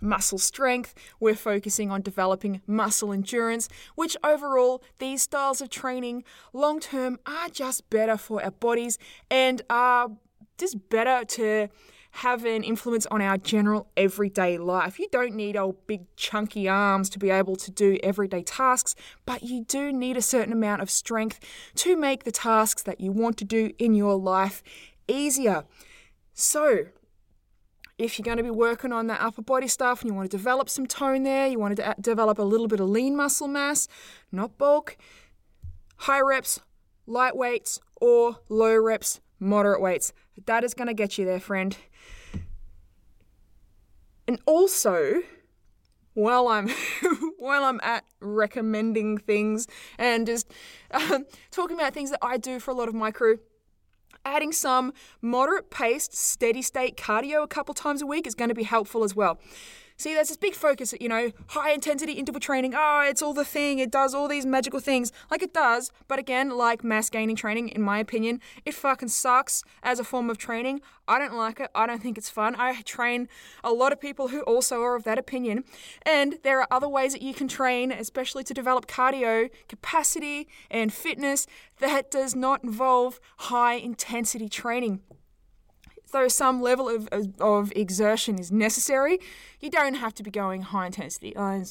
muscle 0.00 0.38
strength, 0.38 0.94
we're 1.20 1.34
focusing 1.34 1.90
on 1.90 2.02
developing 2.02 2.60
muscle 2.66 3.12
endurance, 3.12 3.68
which 3.94 4.16
overall, 4.24 4.82
these 4.98 5.22
styles 5.22 5.60
of 5.60 5.70
training 5.70 6.24
long 6.52 6.80
term 6.80 7.18
are 7.24 7.48
just 7.48 7.88
better 7.88 8.16
for 8.16 8.42
our 8.42 8.50
bodies 8.50 8.98
and 9.30 9.62
are 9.70 10.10
just 10.58 10.88
better 10.88 11.24
to 11.24 11.68
have 12.16 12.44
an 12.44 12.62
influence 12.62 13.06
on 13.06 13.22
our 13.22 13.38
general 13.38 13.88
everyday 13.96 14.58
life. 14.58 14.98
You 14.98 15.08
don't 15.10 15.34
need 15.34 15.56
old 15.56 15.86
big 15.86 16.04
chunky 16.14 16.68
arms 16.68 17.08
to 17.10 17.18
be 17.18 17.30
able 17.30 17.56
to 17.56 17.70
do 17.70 17.98
everyday 18.02 18.42
tasks, 18.42 18.94
but 19.24 19.42
you 19.42 19.64
do 19.64 19.92
need 19.92 20.16
a 20.16 20.22
certain 20.22 20.52
amount 20.52 20.82
of 20.82 20.90
strength 20.90 21.40
to 21.76 21.96
make 21.96 22.24
the 22.24 22.32
tasks 22.32 22.82
that 22.82 23.00
you 23.00 23.12
want 23.12 23.38
to 23.38 23.44
do 23.44 23.72
in 23.78 23.94
your 23.94 24.14
life 24.14 24.62
easier. 25.08 25.64
So, 26.34 26.86
if 27.98 28.18
you're 28.18 28.24
going 28.24 28.36
to 28.36 28.42
be 28.42 28.50
working 28.50 28.92
on 28.92 29.06
that 29.06 29.20
upper 29.20 29.42
body 29.42 29.68
stuff 29.68 30.02
and 30.02 30.10
you 30.10 30.14
want 30.14 30.30
to 30.30 30.36
develop 30.36 30.68
some 30.68 30.86
tone 30.86 31.22
there, 31.22 31.46
you 31.46 31.58
want 31.58 31.76
to 31.76 31.94
develop 32.00 32.38
a 32.38 32.42
little 32.42 32.68
bit 32.68 32.80
of 32.80 32.88
lean 32.88 33.16
muscle 33.16 33.48
mass, 33.48 33.88
not 34.30 34.58
bulk, 34.58 34.98
high 35.96 36.20
reps, 36.20 36.60
light 37.06 37.36
weights, 37.36 37.80
or 38.00 38.38
low 38.48 38.76
reps, 38.76 39.20
moderate 39.38 39.80
weights. 39.80 40.12
That 40.46 40.64
is 40.64 40.74
going 40.74 40.88
to 40.88 40.94
get 40.94 41.18
you 41.18 41.24
there, 41.24 41.40
friend. 41.40 41.76
And 44.26 44.40
also, 44.46 45.22
while 46.14 46.48
I'm 46.48 46.68
while 47.38 47.64
I'm 47.64 47.80
at 47.82 48.04
recommending 48.20 49.18
things 49.18 49.66
and 49.98 50.26
just 50.26 50.50
um, 50.90 51.26
talking 51.50 51.76
about 51.76 51.94
things 51.94 52.10
that 52.10 52.20
I 52.22 52.36
do 52.36 52.60
for 52.60 52.70
a 52.70 52.74
lot 52.74 52.88
of 52.88 52.94
my 52.94 53.10
crew, 53.10 53.38
adding 54.24 54.52
some 54.52 54.92
moderate 55.20 55.70
paced, 55.70 56.14
steady 56.14 56.62
state 56.62 56.96
cardio 56.96 57.42
a 57.42 57.48
couple 57.48 57.74
times 57.74 58.02
a 58.02 58.06
week 58.06 58.26
is 58.26 58.34
going 58.34 58.48
to 58.48 58.54
be 58.54 58.64
helpful 58.64 59.04
as 59.04 59.14
well. 59.16 59.38
See, 60.02 60.14
there's 60.14 60.26
this 60.26 60.36
big 60.36 60.56
focus, 60.56 60.92
you 61.00 61.08
know, 61.08 61.30
high 61.46 61.70
intensity 61.70 62.14
interval 62.14 62.40
training. 62.40 62.72
Oh, 62.74 63.04
it's 63.06 63.22
all 63.22 63.32
the 63.32 63.44
thing. 63.44 63.78
It 63.78 63.92
does 63.92 64.14
all 64.14 64.26
these 64.26 64.44
magical 64.44 64.80
things. 64.80 65.12
Like 65.30 65.44
it 65.44 65.54
does. 65.54 65.92
But 66.08 66.18
again, 66.18 66.50
like 66.50 66.82
mass 66.82 67.08
gaining 67.08 67.36
training, 67.36 67.68
in 67.68 67.82
my 67.82 68.00
opinion, 68.00 68.40
it 68.64 68.74
fucking 68.74 69.10
sucks 69.10 69.62
as 69.80 70.00
a 70.00 70.04
form 70.04 70.28
of 70.28 70.38
training. 70.38 70.80
I 71.06 71.20
don't 71.20 71.34
like 71.34 71.60
it. 71.60 71.70
I 71.72 71.86
don't 71.86 72.02
think 72.02 72.18
it's 72.18 72.28
fun. 72.28 72.56
I 72.58 72.82
train 72.82 73.28
a 73.62 73.72
lot 73.72 73.92
of 73.92 74.00
people 74.00 74.26
who 74.26 74.40
also 74.40 74.82
are 74.82 74.96
of 74.96 75.04
that 75.04 75.18
opinion. 75.18 75.62
And 76.04 76.40
there 76.42 76.60
are 76.60 76.66
other 76.72 76.88
ways 76.88 77.12
that 77.12 77.22
you 77.22 77.32
can 77.32 77.46
train, 77.46 77.92
especially 77.92 78.42
to 78.42 78.52
develop 78.52 78.88
cardio 78.88 79.50
capacity 79.68 80.48
and 80.68 80.92
fitness 80.92 81.46
that 81.78 82.10
does 82.10 82.34
not 82.34 82.64
involve 82.64 83.20
high 83.36 83.74
intensity 83.74 84.48
training 84.48 85.02
though 86.12 86.28
some 86.28 86.62
level 86.62 86.88
of, 86.88 87.08
of, 87.08 87.40
of 87.40 87.72
exertion 87.74 88.38
is 88.38 88.52
necessary, 88.52 89.18
you 89.60 89.70
don't 89.70 89.94
have 89.94 90.14
to 90.14 90.22
be 90.22 90.30
going 90.30 90.62
high 90.62 90.86
intensity. 90.86 91.34
Uh, 91.34 91.64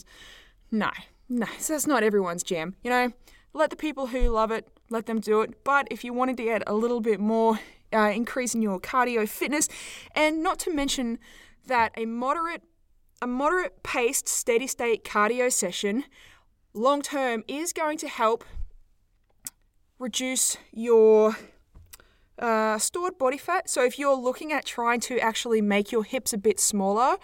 no, 0.72 0.92
no, 1.30 1.48
so 1.58 1.74
that's 1.74 1.88
not 1.88 2.04
everyone's 2.04 2.44
jam. 2.44 2.76
You 2.84 2.90
know, 2.90 3.14
let 3.54 3.70
the 3.70 3.76
people 3.76 4.08
who 4.08 4.30
love 4.30 4.52
it 4.52 4.68
let 4.90 5.06
them 5.06 5.20
do 5.20 5.42
it. 5.42 5.64
But 5.64 5.88
if 5.90 6.04
you 6.04 6.14
wanted 6.14 6.38
to 6.38 6.44
get 6.44 6.64
a 6.68 6.74
little 6.74 7.02
bit 7.02 7.20
more 7.20 7.60
uh, 7.94 8.12
increase 8.14 8.54
in 8.54 8.62
your 8.62 8.80
cardio 8.80 9.28
fitness, 9.28 9.68
and 10.16 10.44
not 10.44 10.60
to 10.60 10.74
mention 10.74 11.20
that 11.68 11.92
a 11.96 12.06
moderate 12.06 12.64
a 13.22 13.28
moderate 13.28 13.84
paced 13.84 14.28
steady 14.28 14.66
state 14.66 15.04
cardio 15.04 15.52
session 15.52 16.06
long 16.74 17.02
term 17.02 17.44
is 17.48 17.72
going 17.72 17.98
to 18.00 18.08
help 18.08 18.44
reduce 20.00 20.58
your 20.72 21.38
uh, 22.40 22.78
stored 22.78 23.18
body 23.18 23.38
fat. 23.38 23.70
So 23.70 23.84
if 23.84 24.00
you're 24.00 24.16
looking 24.16 24.52
at 24.52 24.66
trying 24.66 25.00
to 25.02 25.20
actually 25.20 25.62
make 25.62 25.92
your 25.92 26.04
hips 26.04 26.34
a 26.34 26.38
bit 26.38 26.60
smaller, 26.60 27.18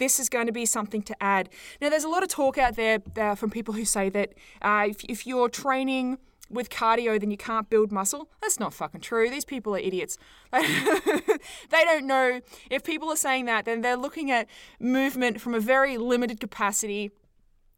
this 0.00 0.18
is 0.18 0.28
going 0.28 0.46
to 0.46 0.52
be 0.52 0.66
something 0.66 1.02
to 1.02 1.22
add. 1.22 1.48
Now, 1.80 1.90
there's 1.90 2.04
a 2.04 2.08
lot 2.08 2.22
of 2.22 2.28
talk 2.28 2.58
out 2.58 2.74
there 2.74 2.98
uh, 3.16 3.34
from 3.36 3.50
people 3.50 3.74
who 3.74 3.84
say 3.84 4.08
that 4.08 4.32
uh, 4.62 4.86
if, 4.88 5.04
if 5.04 5.26
you're 5.26 5.48
training 5.48 6.18
with 6.50 6.68
cardio, 6.68 7.20
then 7.20 7.30
you 7.30 7.36
can't 7.36 7.70
build 7.70 7.92
muscle. 7.92 8.28
That's 8.42 8.58
not 8.58 8.74
fucking 8.74 9.02
true. 9.02 9.30
These 9.30 9.44
people 9.44 9.74
are 9.74 9.78
idiots. 9.78 10.18
they 10.52 11.84
don't 11.84 12.06
know. 12.06 12.40
If 12.70 12.82
people 12.82 13.08
are 13.10 13.16
saying 13.16 13.44
that, 13.44 13.66
then 13.66 13.82
they're 13.82 13.96
looking 13.96 14.30
at 14.30 14.48
movement 14.80 15.40
from 15.40 15.54
a 15.54 15.60
very 15.60 15.96
limited 15.96 16.40
capacity. 16.40 17.12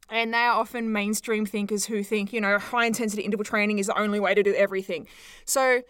And 0.09 0.33
they 0.33 0.39
are 0.39 0.59
often 0.59 0.91
mainstream 0.91 1.45
thinkers 1.45 1.85
who 1.85 2.03
think, 2.03 2.33
you 2.33 2.41
know, 2.41 2.57
high 2.57 2.85
intensity 2.85 3.21
interval 3.21 3.45
training 3.45 3.79
is 3.79 3.87
the 3.87 3.97
only 3.97 4.19
way 4.19 4.33
to 4.33 4.43
do 4.43 4.53
everything. 4.55 5.07
So 5.45 5.81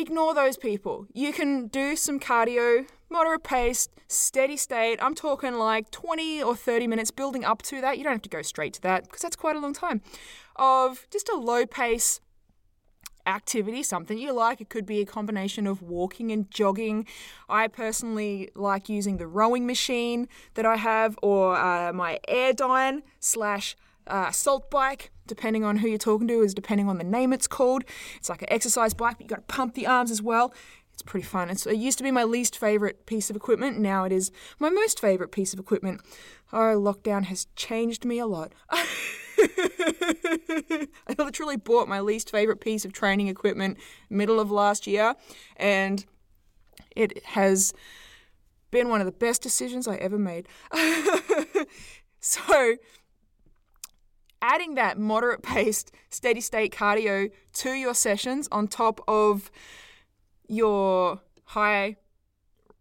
ignore 0.00 0.34
those 0.34 0.56
people. 0.56 1.06
You 1.12 1.32
can 1.32 1.68
do 1.68 1.94
some 1.96 2.18
cardio, 2.18 2.86
moderate 3.08 3.44
pace, 3.44 3.88
steady 4.08 4.56
state. 4.56 4.98
I'm 5.02 5.14
talking 5.14 5.54
like 5.54 5.90
20 5.90 6.42
or 6.42 6.56
30 6.56 6.86
minutes 6.86 7.10
building 7.10 7.44
up 7.44 7.62
to 7.62 7.80
that. 7.80 7.98
You 7.98 8.04
don't 8.04 8.14
have 8.14 8.22
to 8.22 8.28
go 8.28 8.42
straight 8.42 8.74
to 8.74 8.82
that 8.82 9.04
because 9.04 9.20
that's 9.20 9.36
quite 9.36 9.56
a 9.56 9.60
long 9.60 9.74
time 9.74 10.00
of 10.56 11.06
just 11.10 11.28
a 11.28 11.36
low 11.36 11.66
pace 11.66 12.20
activity, 13.26 13.82
something 13.82 14.18
you 14.18 14.32
like. 14.32 14.60
It 14.60 14.68
could 14.68 14.86
be 14.86 15.00
a 15.00 15.06
combination 15.06 15.66
of 15.66 15.82
walking 15.82 16.32
and 16.32 16.50
jogging. 16.50 17.06
I 17.48 17.68
personally 17.68 18.50
like 18.54 18.88
using 18.88 19.18
the 19.18 19.26
rowing 19.26 19.66
machine 19.66 20.28
that 20.54 20.66
I 20.66 20.76
have 20.76 21.18
or 21.22 21.56
uh, 21.56 21.92
my 21.92 22.18
Airdyne 22.28 23.02
slash 23.18 23.76
uh, 24.06 24.30
salt 24.30 24.70
bike, 24.70 25.10
depending 25.30 25.64
on 25.64 25.78
who 25.78 25.88
you're 25.88 25.96
talking 25.96 26.28
to, 26.28 26.42
is 26.42 26.52
depending 26.52 26.88
on 26.88 26.98
the 26.98 27.04
name 27.04 27.32
it's 27.32 27.46
called. 27.46 27.84
It's 28.16 28.28
like 28.28 28.42
an 28.42 28.52
exercise 28.52 28.92
bike, 28.92 29.16
but 29.16 29.22
you 29.22 29.28
got 29.28 29.48
to 29.48 29.54
pump 29.54 29.74
the 29.74 29.86
arms 29.86 30.10
as 30.10 30.20
well. 30.20 30.52
It's 30.92 31.02
pretty 31.02 31.24
fun. 31.24 31.48
It's, 31.48 31.66
it 31.66 31.76
used 31.76 31.96
to 31.98 32.04
be 32.04 32.10
my 32.10 32.24
least 32.24 32.58
favorite 32.58 33.06
piece 33.06 33.30
of 33.30 33.36
equipment. 33.36 33.78
Now 33.78 34.04
it 34.04 34.12
is 34.12 34.30
my 34.58 34.68
most 34.68 35.00
favorite 35.00 35.32
piece 35.32 35.54
of 35.54 35.58
equipment. 35.58 36.02
Oh, 36.52 36.58
lockdown 36.58 37.24
has 37.24 37.46
changed 37.56 38.04
me 38.04 38.18
a 38.18 38.26
lot. 38.26 38.52
I 38.70 38.86
literally 41.16 41.56
bought 41.56 41.88
my 41.88 42.00
least 42.00 42.30
favorite 42.30 42.60
piece 42.60 42.84
of 42.84 42.92
training 42.92 43.28
equipment 43.28 43.78
middle 44.10 44.38
of 44.38 44.50
last 44.50 44.86
year, 44.86 45.14
and 45.56 46.04
it 46.94 47.24
has 47.24 47.72
been 48.70 48.88
one 48.88 49.00
of 49.00 49.06
the 49.06 49.12
best 49.12 49.42
decisions 49.42 49.88
I 49.88 49.96
ever 49.96 50.18
made. 50.18 50.48
so, 52.20 52.76
adding 54.42 54.74
that 54.74 54.98
moderate 54.98 55.42
paced, 55.42 55.92
steady 56.10 56.40
state 56.40 56.72
cardio 56.72 57.30
to 57.54 57.70
your 57.72 57.94
sessions 57.94 58.48
on 58.50 58.68
top 58.68 59.00
of 59.08 59.50
your 60.48 61.20
high 61.44 61.96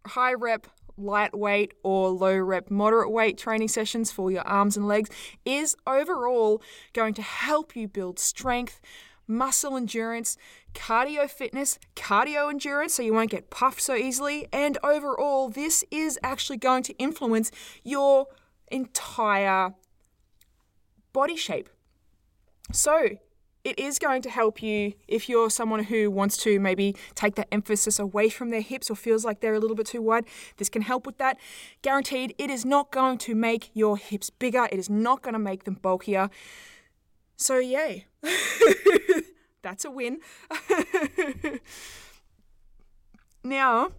high 0.06 0.34
rep 0.34 0.68
lightweight 0.98 1.74
or 1.84 2.10
low 2.10 2.36
rep 2.38 2.70
moderate 2.70 3.12
weight 3.12 3.38
training 3.38 3.68
sessions 3.68 4.12
for 4.12 4.32
your 4.32 4.46
arms 4.48 4.76
and 4.76 4.88
legs 4.88 5.10
is 5.46 5.76
overall 5.88 6.62
going 6.94 7.14
to 7.14 7.22
help 7.22 7.76
you 7.76 7.88
build 7.88 8.20
strength, 8.20 8.82
muscle 9.28 9.78
endurance, 9.78 10.38
cardio 10.74 11.30
fitness, 11.30 11.80
cardio 11.96 12.50
endurance 12.50 12.94
so 12.94 13.04
you 13.04 13.14
won't 13.14 13.32
get 13.32 13.50
puffed 13.50 13.82
so 13.82 13.96
easily, 13.96 14.48
and 14.52 14.78
overall, 14.84 15.50
this 15.50 15.84
is 15.92 16.20
actually 16.24 16.58
going 16.58 16.84
to 16.84 16.94
influence 16.98 17.52
your 17.84 18.28
entire 18.72 19.74
body 21.14 21.36
shape. 21.36 21.70
So, 22.72 23.18
it 23.64 23.78
is 23.78 24.00
going 24.00 24.22
to 24.22 24.30
help 24.30 24.64
you 24.64 24.94
if 25.08 25.28
you're 25.28 25.50
someone 25.50 25.84
who 25.84 26.10
wants 26.10 26.38
to 26.38 26.60
maybe 26.60 26.96
take 27.14 27.36
that 27.36 27.48
emphasis 27.52 28.00
away 28.00 28.30
from 28.30 28.50
their 28.50 28.62
hips 28.62 28.90
or 28.90 28.96
feels 28.96 29.26
like 29.26 29.42
they're 29.42 29.54
a 29.54 29.60
little 29.60 29.76
bit 29.76 29.88
too 29.88 30.02
wide. 30.02 30.26
This 30.58 30.70
can 30.70 30.82
help 30.82 31.06
with 31.06 31.18
that. 31.18 31.38
Guaranteed, 31.82 32.34
it 32.38 32.50
is 32.50 32.66
not 32.66 32.92
going 32.92 33.18
to 33.20 33.36
make 33.36 33.70
your 33.74 33.98
hips 33.98 34.30
bigger, 34.30 34.68
it 34.72 34.80
is 34.80 34.90
not 34.90 35.22
going 35.22 35.34
to 35.34 35.40
make 35.40 35.66
them 35.66 35.76
bulkier. 35.76 36.30
So, 37.36 37.58
yay. 37.58 38.06
That's 39.62 39.84
a 39.84 39.92
win. 39.92 40.20
now, 43.44 43.92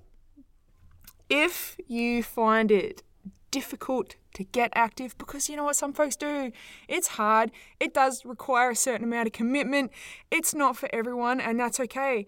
if 1.28 1.76
you 1.86 2.22
find 2.22 2.70
it 2.70 3.02
difficult 3.50 4.16
to 4.34 4.44
get 4.44 4.72
active 4.74 5.16
because 5.18 5.48
you 5.48 5.56
know 5.56 5.64
what 5.64 5.76
some 5.76 5.92
folks 5.92 6.16
do? 6.16 6.52
It's 6.88 7.08
hard. 7.08 7.50
It 7.78 7.94
does 7.94 8.24
require 8.24 8.70
a 8.70 8.76
certain 8.76 9.04
amount 9.04 9.26
of 9.26 9.32
commitment. 9.32 9.90
It's 10.30 10.54
not 10.54 10.76
for 10.76 10.88
everyone, 10.92 11.40
and 11.40 11.58
that's 11.58 11.80
okay. 11.80 12.26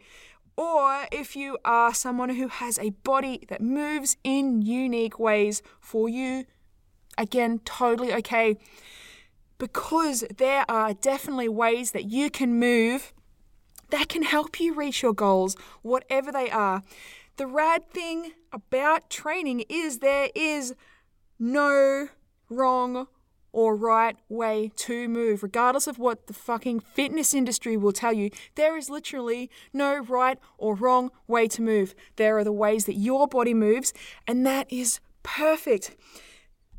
Or 0.57 1.07
if 1.11 1.35
you 1.35 1.59
are 1.65 1.95
someone 1.95 2.31
who 2.31 2.49
has 2.49 2.79
a 2.79 2.91
body 2.91 3.45
that 3.49 3.61
moves 3.61 4.17
in 4.23 4.63
unique 4.63 5.19
ways 5.19 5.63
for 5.81 6.09
you, 6.09 6.45
again, 7.17 7.61
totally 7.65 8.13
okay. 8.15 8.57
Because 9.59 10.25
there 10.37 10.65
are 10.69 10.93
definitely 10.93 11.49
ways 11.49 11.93
that 11.93 12.05
you 12.05 12.31
can 12.31 12.59
move 12.59 13.13
that 13.93 14.09
can 14.09 14.23
help 14.23 14.59
you 14.59 14.75
reach 14.75 15.03
your 15.03 15.13
goals, 15.13 15.55
whatever 15.83 16.33
they 16.33 16.51
are. 16.51 16.83
The 17.37 17.47
rad 17.47 17.91
thing 17.91 18.33
about 18.53 19.11
training 19.11 19.65
is 19.69 19.99
there 19.99 20.31
is 20.35 20.75
no 21.43 22.09
wrong 22.49 23.09
or 23.53 23.75
right 23.77 24.17
way 24.29 24.71
to 24.77 25.09
move. 25.09 25.43
Regardless 25.43 25.89
of 25.89 25.99
what 25.99 26.29
the 26.29 26.33
fucking 26.33 26.81
fitness 26.81 27.35
industry 27.35 27.77
will 27.77 27.93
tell 27.93 28.13
you, 28.13 28.31
there 28.55 28.77
is 28.77 28.89
literally 28.89 29.51
no 29.73 29.99
right 29.99 30.39
or 30.57 30.75
wrong 30.75 31.11
way 31.27 31.49
to 31.49 31.61
move. 31.61 31.95
There 32.17 32.39
are 32.39 32.45
the 32.45 32.53
ways 32.53 32.87
that 32.87 32.95
your 32.95 33.27
body 33.27 33.55
moves, 33.55 33.93
and 34.27 34.47
that 34.47 34.73
is 34.73 35.01
perfect 35.25 35.97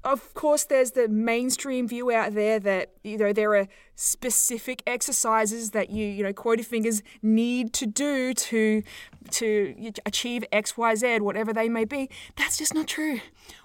of 0.03 0.33
course, 0.33 0.65
there's 0.65 0.91
the 0.91 1.07
mainstream 1.07 1.87
view 1.87 2.11
out 2.11 2.33
there 2.33 2.59
that 2.59 2.91
you 3.03 3.17
know 3.17 3.31
there 3.31 3.55
are 3.55 3.67
specific 3.95 4.83
exercises 4.85 5.71
that 5.71 5.89
you 5.91 6.05
you 6.05 6.23
know 6.23 6.33
quoted 6.33 6.65
fingers 6.65 7.01
need 7.21 7.71
to 7.73 7.85
do 7.85 8.33
to 8.33 8.83
to 9.31 9.93
achieve 10.05 10.43
X, 10.51 10.77
Y, 10.77 10.95
Z, 10.95 11.19
whatever 11.21 11.53
they 11.53 11.69
may 11.69 11.85
be. 11.85 12.09
That's 12.35 12.57
just 12.57 12.73
not 12.73 12.87
true. 12.87 13.21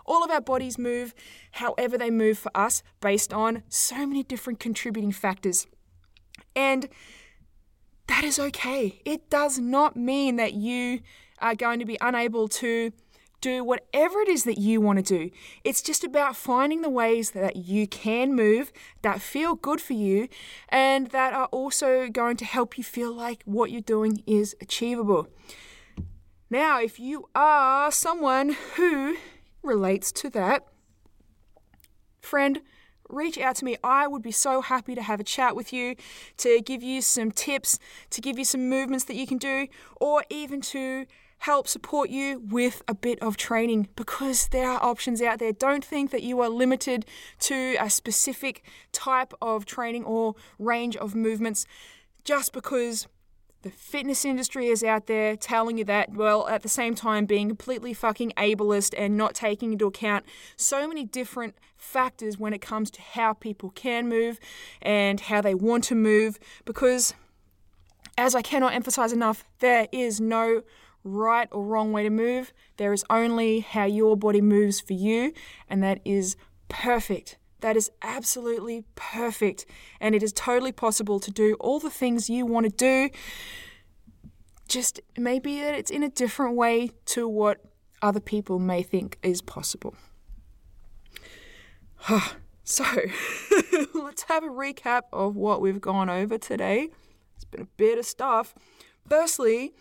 All 0.07 0.23
of 0.23 0.31
our 0.31 0.41
bodies 0.41 0.79
move 0.79 1.15
however 1.53 1.99
they 1.99 2.11
move 2.11 2.39
for 2.39 2.53
us, 2.57 2.83
based 3.01 3.33
on 3.33 3.65
so 3.69 4.07
many 4.07 4.23
different 4.23 4.61
contributing 4.61 5.13
factors, 5.13 5.67
and 6.55 6.89
that 8.07 8.23
is 8.23 8.39
okay. 8.39 9.01
It 9.05 9.29
does 9.29 9.59
not 9.59 9.97
mean 9.97 10.37
that 10.37 10.55
you 10.55 11.01
are 11.41 11.55
going 11.55 11.81
to 11.81 11.85
be 11.85 11.99
unable 12.01 12.49
to 12.49 12.93
do 13.41 13.63
whatever 13.65 14.21
it 14.21 14.29
is 14.29 14.45
that 14.45 14.59
you 14.59 14.81
want 14.81 14.99
to 14.99 15.03
do. 15.03 15.31
It's 15.65 15.83
just 15.83 16.05
about 16.05 16.37
finding 16.37 16.83
the 16.83 16.91
ways 16.91 17.31
that 17.33 17.57
you 17.57 17.87
can 17.87 18.35
move 18.35 18.73
that 19.03 19.21
feel 19.21 19.55
good 19.55 19.81
for 19.81 19.93
you 19.93 20.29
and 20.69 21.09
that 21.09 21.33
are 21.33 21.47
also 21.47 22.09
going 22.09 22.37
to 22.39 22.45
help 22.45 22.79
you 22.79 22.85
feel 22.85 23.13
like 23.13 23.43
what 23.45 23.71
you're 23.71 23.81
doing 23.81 24.23
is 24.27 24.57
achievable. 24.61 25.29
Now, 26.51 26.81
if 26.81 26.99
you 26.99 27.29
are 27.35 27.93
someone 27.93 28.57
who 28.77 29.17
relates 29.63 30.11
to 30.13 30.31
that, 30.31 30.65
friend, 32.21 32.61
reach 33.09 33.39
out 33.39 33.57
to 33.57 33.65
me. 33.65 33.77
I 33.83 34.07
would 34.07 34.23
be 34.23 34.31
so 34.31 34.61
happy 34.61 34.95
to 34.95 35.03
have 35.03 35.21
a 35.21 35.25
chat 35.25 35.57
with 35.57 35.73
you, 35.73 35.97
to 36.39 36.61
give 36.61 36.83
you 36.83 37.03
some 37.03 37.31
tips, 37.33 37.79
to 38.11 38.21
give 38.21 38.39
you 38.39 38.45
some 38.45 38.69
movements 38.69 39.05
that 39.05 39.17
you 39.17 39.27
can 39.27 39.39
do, 39.39 39.67
or 40.01 40.25
even 40.31 40.61
to 40.63 41.07
help 41.39 41.69
support 41.69 42.11
you 42.11 42.41
with 42.41 42.83
a 42.89 42.95
bit 42.95 43.21
of 43.23 43.37
training 43.37 43.89
because 43.97 44.49
there 44.49 44.69
are 44.69 44.83
options 44.83 45.23
out 45.23 45.39
there. 45.39 45.53
Don't 45.53 45.85
think 45.85 46.11
that 46.11 46.23
you 46.23 46.41
are 46.41 46.49
limited 46.49 47.07
to 47.41 47.77
a 47.81 47.89
specific 47.89 48.63
type 48.93 49.33
of 49.41 49.65
training 49.65 50.05
or 50.05 50.35
range 50.59 50.97
of 50.97 51.15
movements 51.15 51.67
just 52.25 52.53
because 52.53 53.07
the 53.63 53.71
fitness 53.71 54.25
industry 54.25 54.69
is 54.69 54.85
out 54.85 55.07
there 55.07 55.35
telling 55.37 55.79
you 55.79 55.85
that, 55.85 56.13
well, 56.13 56.47
at 56.49 56.63
the 56.63 56.69
same 56.69 56.95
time 56.95 57.27
being 57.27 57.49
completely 57.49 57.93
fucking 57.93 58.33
ableist 58.37 58.95
and 58.97 59.17
not 59.17 59.35
taking 59.35 59.73
into 59.73 59.87
account 59.87 60.25
so 60.57 60.87
many 60.87 61.05
different 61.05 61.57
factors 61.77 62.39
when 62.39 62.53
it 62.53 62.61
comes 62.61 62.91
to 62.91 63.01
how 63.01 63.33
people 63.33 63.71
can 63.71 64.09
move 64.09 64.39
and 64.81 65.21
how 65.23 65.41
they 65.41 65.55
want 65.55 65.83
to 65.85 65.97
move. 65.97 66.39
Because, 66.65 67.15
as 68.17 68.35
I 68.35 68.43
cannot 68.43 68.75
emphasize 68.75 69.13
enough, 69.13 69.45
there 69.59 69.89
is 69.91 70.21
no 70.21 70.63
right 71.05 71.49
or 71.53 71.65
wrong 71.65 71.93
way 71.93 72.03
to 72.03 72.11
move. 72.11 72.53
There 72.77 72.93
is 72.93 73.05
only 73.11 73.61
how 73.61 73.85
your 73.85 74.17
body 74.17 74.41
moves 74.41 74.81
for 74.81 74.93
you, 74.93 75.33
and 75.69 75.83
that 75.83 76.01
is 76.05 76.37
perfect. 76.69 77.39
That 77.61 77.77
is 77.77 77.91
absolutely 78.03 78.85
perfect. 78.95 79.67
And 80.01 80.15
it 80.15 80.23
is 80.23 80.33
totally 80.33 80.73
possible 80.73 81.19
to 81.21 81.31
do 81.31 81.55
all 81.59 81.81
the 81.81 81.91
things 81.91 82.31
you 82.31 82.47
want 82.47 82.67
to 82.67 82.73
do. 82.73 83.11
Just 84.69 85.01
maybe 85.17 85.61
that 85.61 85.75
it's 85.75 85.91
in 85.91 86.03
a 86.03 86.09
different 86.09 86.57
way 86.57 86.91
to 87.07 87.27
what 87.27 87.61
other 88.01 88.21
people 88.21 88.59
may 88.59 88.83
think 88.83 89.19
is 89.23 89.43
possible. 89.43 89.97
so, 92.65 92.85
let's 93.95 94.23
have 94.25 94.45
a 94.45 94.49
recap 94.49 95.03
of 95.13 95.35
what 95.35 95.61
we've 95.61 95.81
gone 95.81 96.09
over 96.09 96.39
today. 96.39 96.91
It's 97.35 97.45
been 97.45 97.63
a 97.63 97.69
bit 97.77 97.99
of 97.99 98.07
stuff. 98.07 98.55
Firstly, 99.09 99.73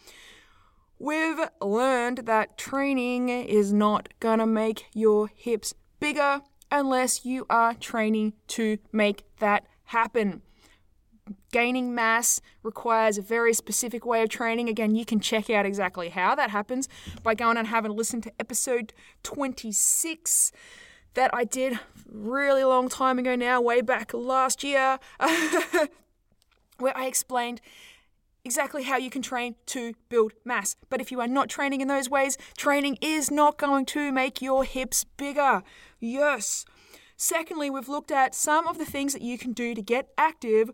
we've 0.99 1.39
learned 1.61 2.19
that 2.19 2.57
training 2.57 3.29
is 3.29 3.71
not 3.71 4.09
going 4.19 4.39
to 4.39 4.45
make 4.45 4.85
your 4.93 5.29
hips 5.33 5.73
bigger 5.99 6.41
unless 6.71 7.25
you 7.25 7.45
are 7.49 7.73
training 7.73 8.33
to 8.47 8.77
make 8.91 9.23
that 9.39 9.65
happen. 9.85 10.41
Gaining 11.51 11.93
mass 11.93 12.41
requires 12.63 13.17
a 13.17 13.21
very 13.21 13.53
specific 13.53 14.05
way 14.05 14.21
of 14.23 14.29
training. 14.29 14.69
Again, 14.69 14.95
you 14.95 15.05
can 15.05 15.19
check 15.19 15.49
out 15.49 15.65
exactly 15.65 16.09
how 16.09 16.35
that 16.35 16.51
happens 16.51 16.87
by 17.21 17.35
going 17.35 17.57
and 17.57 17.67
having 17.67 17.91
a 17.91 17.93
listen 17.93 18.21
to 18.21 18.31
episode 18.39 18.93
26 19.23 20.51
that 21.15 21.33
I 21.33 21.43
did 21.43 21.79
really 22.09 22.63
long 22.63 22.87
time 22.89 23.19
ago 23.19 23.35
now, 23.35 23.59
way 23.59 23.81
back 23.81 24.13
last 24.13 24.63
year, 24.63 24.99
where 26.77 26.95
I 26.95 27.07
explained 27.07 27.59
exactly 28.47 28.83
how 28.83 28.95
you 28.95 29.09
can 29.09 29.21
train 29.21 29.55
to 29.65 29.93
build 30.07 30.31
mass. 30.45 30.77
But 30.89 31.01
if 31.01 31.11
you 31.11 31.19
are 31.19 31.27
not 31.27 31.49
training 31.49 31.81
in 31.81 31.89
those 31.89 32.09
ways, 32.09 32.37
training 32.55 32.97
is 33.01 33.29
not 33.29 33.57
going 33.57 33.85
to 33.87 34.09
make 34.13 34.41
your 34.41 34.63
hips 34.63 35.03
bigger. 35.03 35.63
Yes. 35.99 36.63
Secondly, 37.17 37.69
we've 37.69 37.89
looked 37.89 38.09
at 38.09 38.33
some 38.33 38.65
of 38.65 38.77
the 38.77 38.85
things 38.85 39.11
that 39.11 39.21
you 39.21 39.37
can 39.37 39.51
do 39.51 39.75
to 39.75 39.81
get 39.81 40.07
active 40.17 40.71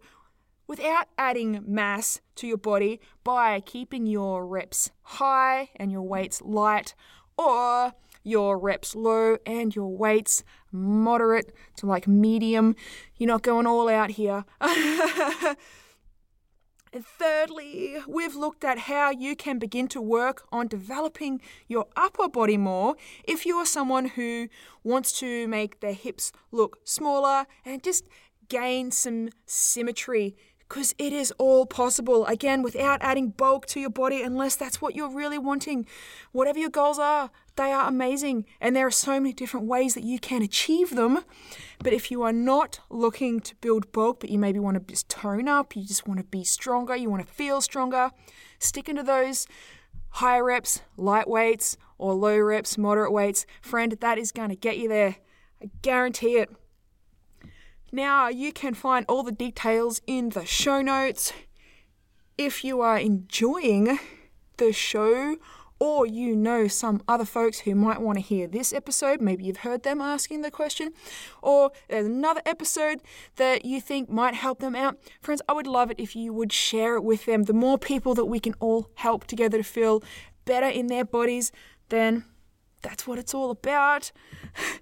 without 0.68 1.08
adding 1.18 1.64
mass 1.66 2.22
to 2.36 2.46
your 2.46 2.58
body 2.58 3.02
by 3.24 3.60
keeping 3.60 4.06
your 4.06 4.46
reps 4.46 4.92
high 5.02 5.70
and 5.76 5.92
your 5.92 6.04
weights 6.04 6.44
light 6.44 6.94
or 7.40 7.94
your 8.24 8.60
reps 8.60 8.96
low 8.96 9.38
and 9.48 9.76
your 9.76 9.98
weights 9.98 10.44
moderate 10.72 11.52
to 11.78 11.88
like 11.88 12.08
medium. 12.08 12.76
You're 13.18 13.30
not 13.30 13.42
going 13.42 13.66
all 13.66 13.90
out 13.90 14.12
here. 14.12 14.46
And 16.94 17.04
thirdly, 17.04 17.96
we've 18.08 18.36
looked 18.36 18.64
at 18.64 18.78
how 18.78 19.10
you 19.10 19.36
can 19.36 19.58
begin 19.58 19.88
to 19.88 20.00
work 20.00 20.44
on 20.52 20.68
developing 20.68 21.42
your 21.68 21.88
upper 21.96 22.30
body 22.30 22.56
more 22.56 22.96
if 23.24 23.48
you 23.48 23.56
are 23.56 23.66
someone 23.66 24.10
who 24.10 24.48
wants 24.84 25.12
to 25.20 25.48
make 25.48 25.80
their 25.80 25.94
hips 25.94 26.32
look 26.52 26.78
smaller 26.84 27.48
and 27.66 27.82
just 27.82 28.06
gain 28.48 28.92
some 28.92 29.30
symmetry 29.48 30.36
because 30.74 30.96
it 30.98 31.14
is 31.14 31.32
all 31.38 31.68
possible. 31.68 32.26
Again, 32.26 32.64
without 32.64 33.00
adding 33.04 33.30
bulk 33.30 33.68
to 33.68 33.80
your 33.80 33.92
body, 33.92 34.24
unless 34.24 34.56
that's 34.56 34.82
what 34.82 34.96
you're 34.96 35.08
really 35.08 35.38
wanting. 35.38 35.86
Whatever 36.32 36.58
your 36.58 36.72
goals 36.72 36.98
are, 36.98 37.30
they 37.58 37.72
are 37.72 37.88
amazing. 37.88 38.48
And 38.60 38.76
there 38.76 38.88
are 38.88 38.92
so 38.92 39.20
many 39.20 39.34
different 39.34 39.68
ways 39.68 39.94
that 39.94 40.04
you 40.04 40.18
can 40.18 40.42
achieve 40.42 40.96
them. 40.96 41.26
But 41.78 41.94
if 41.94 42.10
you 42.10 42.24
are 42.24 42.34
not 42.34 42.80
looking 42.90 43.40
to 43.42 43.54
build 43.58 43.92
bulk, 43.92 44.20
but 44.20 44.32
you 44.32 44.40
maybe 44.40 44.58
want 44.58 44.76
to 44.76 44.92
just 44.92 45.10
tone 45.10 45.48
up, 45.48 45.76
you 45.76 45.86
just 45.86 46.08
want 46.08 46.20
to 46.20 46.26
be 46.26 46.44
stronger, 46.44 46.96
you 46.96 47.08
want 47.08 47.24
to 47.24 47.32
feel 47.32 47.62
stronger, 47.62 48.10
stick 48.58 48.90
into 48.90 49.04
those 49.04 49.46
higher 50.10 50.44
reps, 50.44 50.82
light 50.98 51.30
weights, 51.30 51.78
or 52.00 52.16
low 52.16 52.40
reps, 52.40 52.80
moderate 52.80 53.12
weights. 53.12 53.46
Friend, 53.62 53.92
that 53.92 54.18
is 54.18 54.32
going 54.32 54.50
to 54.50 54.56
get 54.56 54.80
you 54.80 54.90
there. 54.90 55.18
I 55.62 55.70
guarantee 55.84 56.38
it. 56.38 56.50
Now, 57.94 58.28
you 58.28 58.52
can 58.52 58.74
find 58.74 59.06
all 59.08 59.22
the 59.22 59.32
details 59.32 60.02
in 60.08 60.30
the 60.30 60.48
show 60.48 60.82
notes. 60.82 61.32
If 62.40 62.64
you 62.64 62.82
are 62.82 62.98
enjoying 62.98 64.00
the 64.58 64.74
show, 64.74 65.38
or 65.78 66.08
you 66.08 66.36
know 66.36 66.68
some 66.68 67.04
other 67.08 67.24
folks 67.24 67.60
who 67.60 67.76
might 67.76 68.02
want 68.02 68.18
to 68.18 68.24
hear 68.24 68.48
this 68.48 68.74
episode, 68.74 69.22
maybe 69.22 69.44
you've 69.44 69.58
heard 69.58 69.84
them 69.84 70.02
asking 70.02 70.42
the 70.42 70.50
question, 70.50 70.90
or 71.44 71.70
there's 71.88 72.08
another 72.08 72.42
episode 72.48 73.00
that 73.36 73.64
you 73.64 73.80
think 73.80 74.10
might 74.10 74.34
help 74.34 74.58
them 74.58 74.76
out, 74.76 74.98
friends, 75.22 75.44
I 75.48 75.54
would 75.54 75.68
love 75.68 75.92
it 75.92 76.00
if 76.00 76.16
you 76.16 76.34
would 76.34 76.52
share 76.52 76.96
it 76.96 77.04
with 77.04 77.28
them. 77.28 77.44
The 77.44 77.54
more 77.54 77.78
people 77.78 78.16
that 78.16 78.26
we 78.26 78.40
can 78.40 78.56
all 78.60 78.90
help 78.96 79.26
together 79.28 79.60
to 79.60 79.64
feel 79.64 80.04
better 80.46 80.68
in 80.68 80.88
their 80.88 81.06
bodies, 81.06 81.52
then 81.90 82.26
that's 82.82 83.06
what 83.06 83.20
it's 83.20 83.36
all 83.36 83.52
about. 83.52 84.12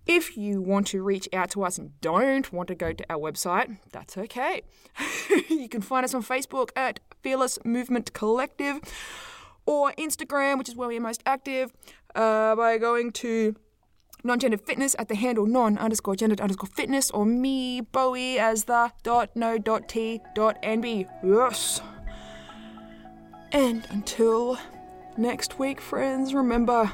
If 0.07 0.37
you 0.37 0.63
want 0.63 0.87
to 0.89 1.03
reach 1.03 1.29
out 1.33 1.51
to 1.51 1.65
us 1.65 1.77
and 1.77 2.01
don't 2.01 2.53
want 2.53 2.69
to 2.69 2.77
go 2.77 2.93
to 2.93 3.05
our 3.11 3.19
website, 3.19 3.79
that's 3.91 4.17
okay. 4.17 4.63
you 5.49 5.69
can 5.69 5.81
find 5.81 6.05
us 6.05 6.15
on 6.15 6.23
Facebook 6.23 6.71
at 6.77 7.01
Fearless 7.23 7.59
Movement 7.65 8.13
Collective 8.13 8.81
or 9.67 9.93
Instagram, 9.93 10.59
which 10.59 10.69
is 10.69 10.77
where 10.77 10.89
we 10.89 10.97
are 10.97 11.01
most 11.01 11.23
active, 11.27 11.73
uh, 12.15 12.55
by 12.57 12.79
going 12.79 13.13
to 13.13 13.55
non-gendered 14.25 14.61
fitness 14.61 14.97
at 14.99 15.09
the 15.09 15.15
handle 15.15 15.47
non 15.47 15.79
underscore 15.79 16.17
gendered 16.17 16.41
underscore 16.41 16.69
fitness 16.69 17.11
or 17.11 17.25
me 17.25 17.81
bowie 17.81 18.39
as 18.39 18.65
the 18.65 18.91
dot 19.03 19.31
no 19.37 19.57
dot 19.57 19.89
t 19.89 20.21
dot 20.35 20.61
nb 20.63 21.07
yes. 21.23 21.81
And 23.53 23.87
until 23.91 24.59
next 25.17 25.59
week 25.59 25.81
friends 25.81 26.35
remember 26.35 26.93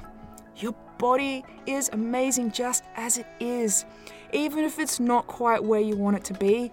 your 0.57 0.75
body 0.99 1.45
is 1.67 1.89
amazing 1.93 2.53
just 2.53 2.85
as 2.97 3.19
it 3.19 3.27
is. 3.41 3.85
Even 4.33 4.65
if 4.65 4.79
it's 4.79 5.01
not 5.01 5.27
quite 5.27 5.65
where 5.65 5.81
you 5.81 5.97
want 5.97 6.17
it 6.17 6.25
to 6.25 6.35
be 6.35 6.71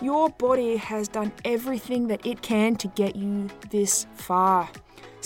your 0.00 0.30
body 0.30 0.76
has 0.76 1.08
done 1.08 1.32
everything 1.44 2.06
that 2.06 2.24
it 2.24 2.40
can 2.40 2.76
to 2.76 2.86
get 2.88 3.16
you 3.16 3.48
this 3.70 4.06
far 4.14 4.68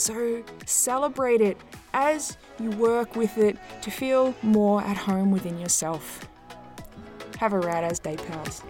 so 0.02 0.42
celebrate 0.66 1.40
it 1.40 1.56
as 1.92 2.36
you 2.58 2.70
work 2.70 3.14
with 3.14 3.38
it 3.38 3.56
to 3.82 3.90
feel 3.90 4.34
more 4.42 4.82
at 4.82 4.96
home 4.96 5.30
within 5.30 5.58
yourself. 5.58 6.28
Have 7.38 7.52
a 7.52 7.60
rad 7.60 7.84
as 7.84 7.98
day, 7.98 8.16
pals. 8.16 8.62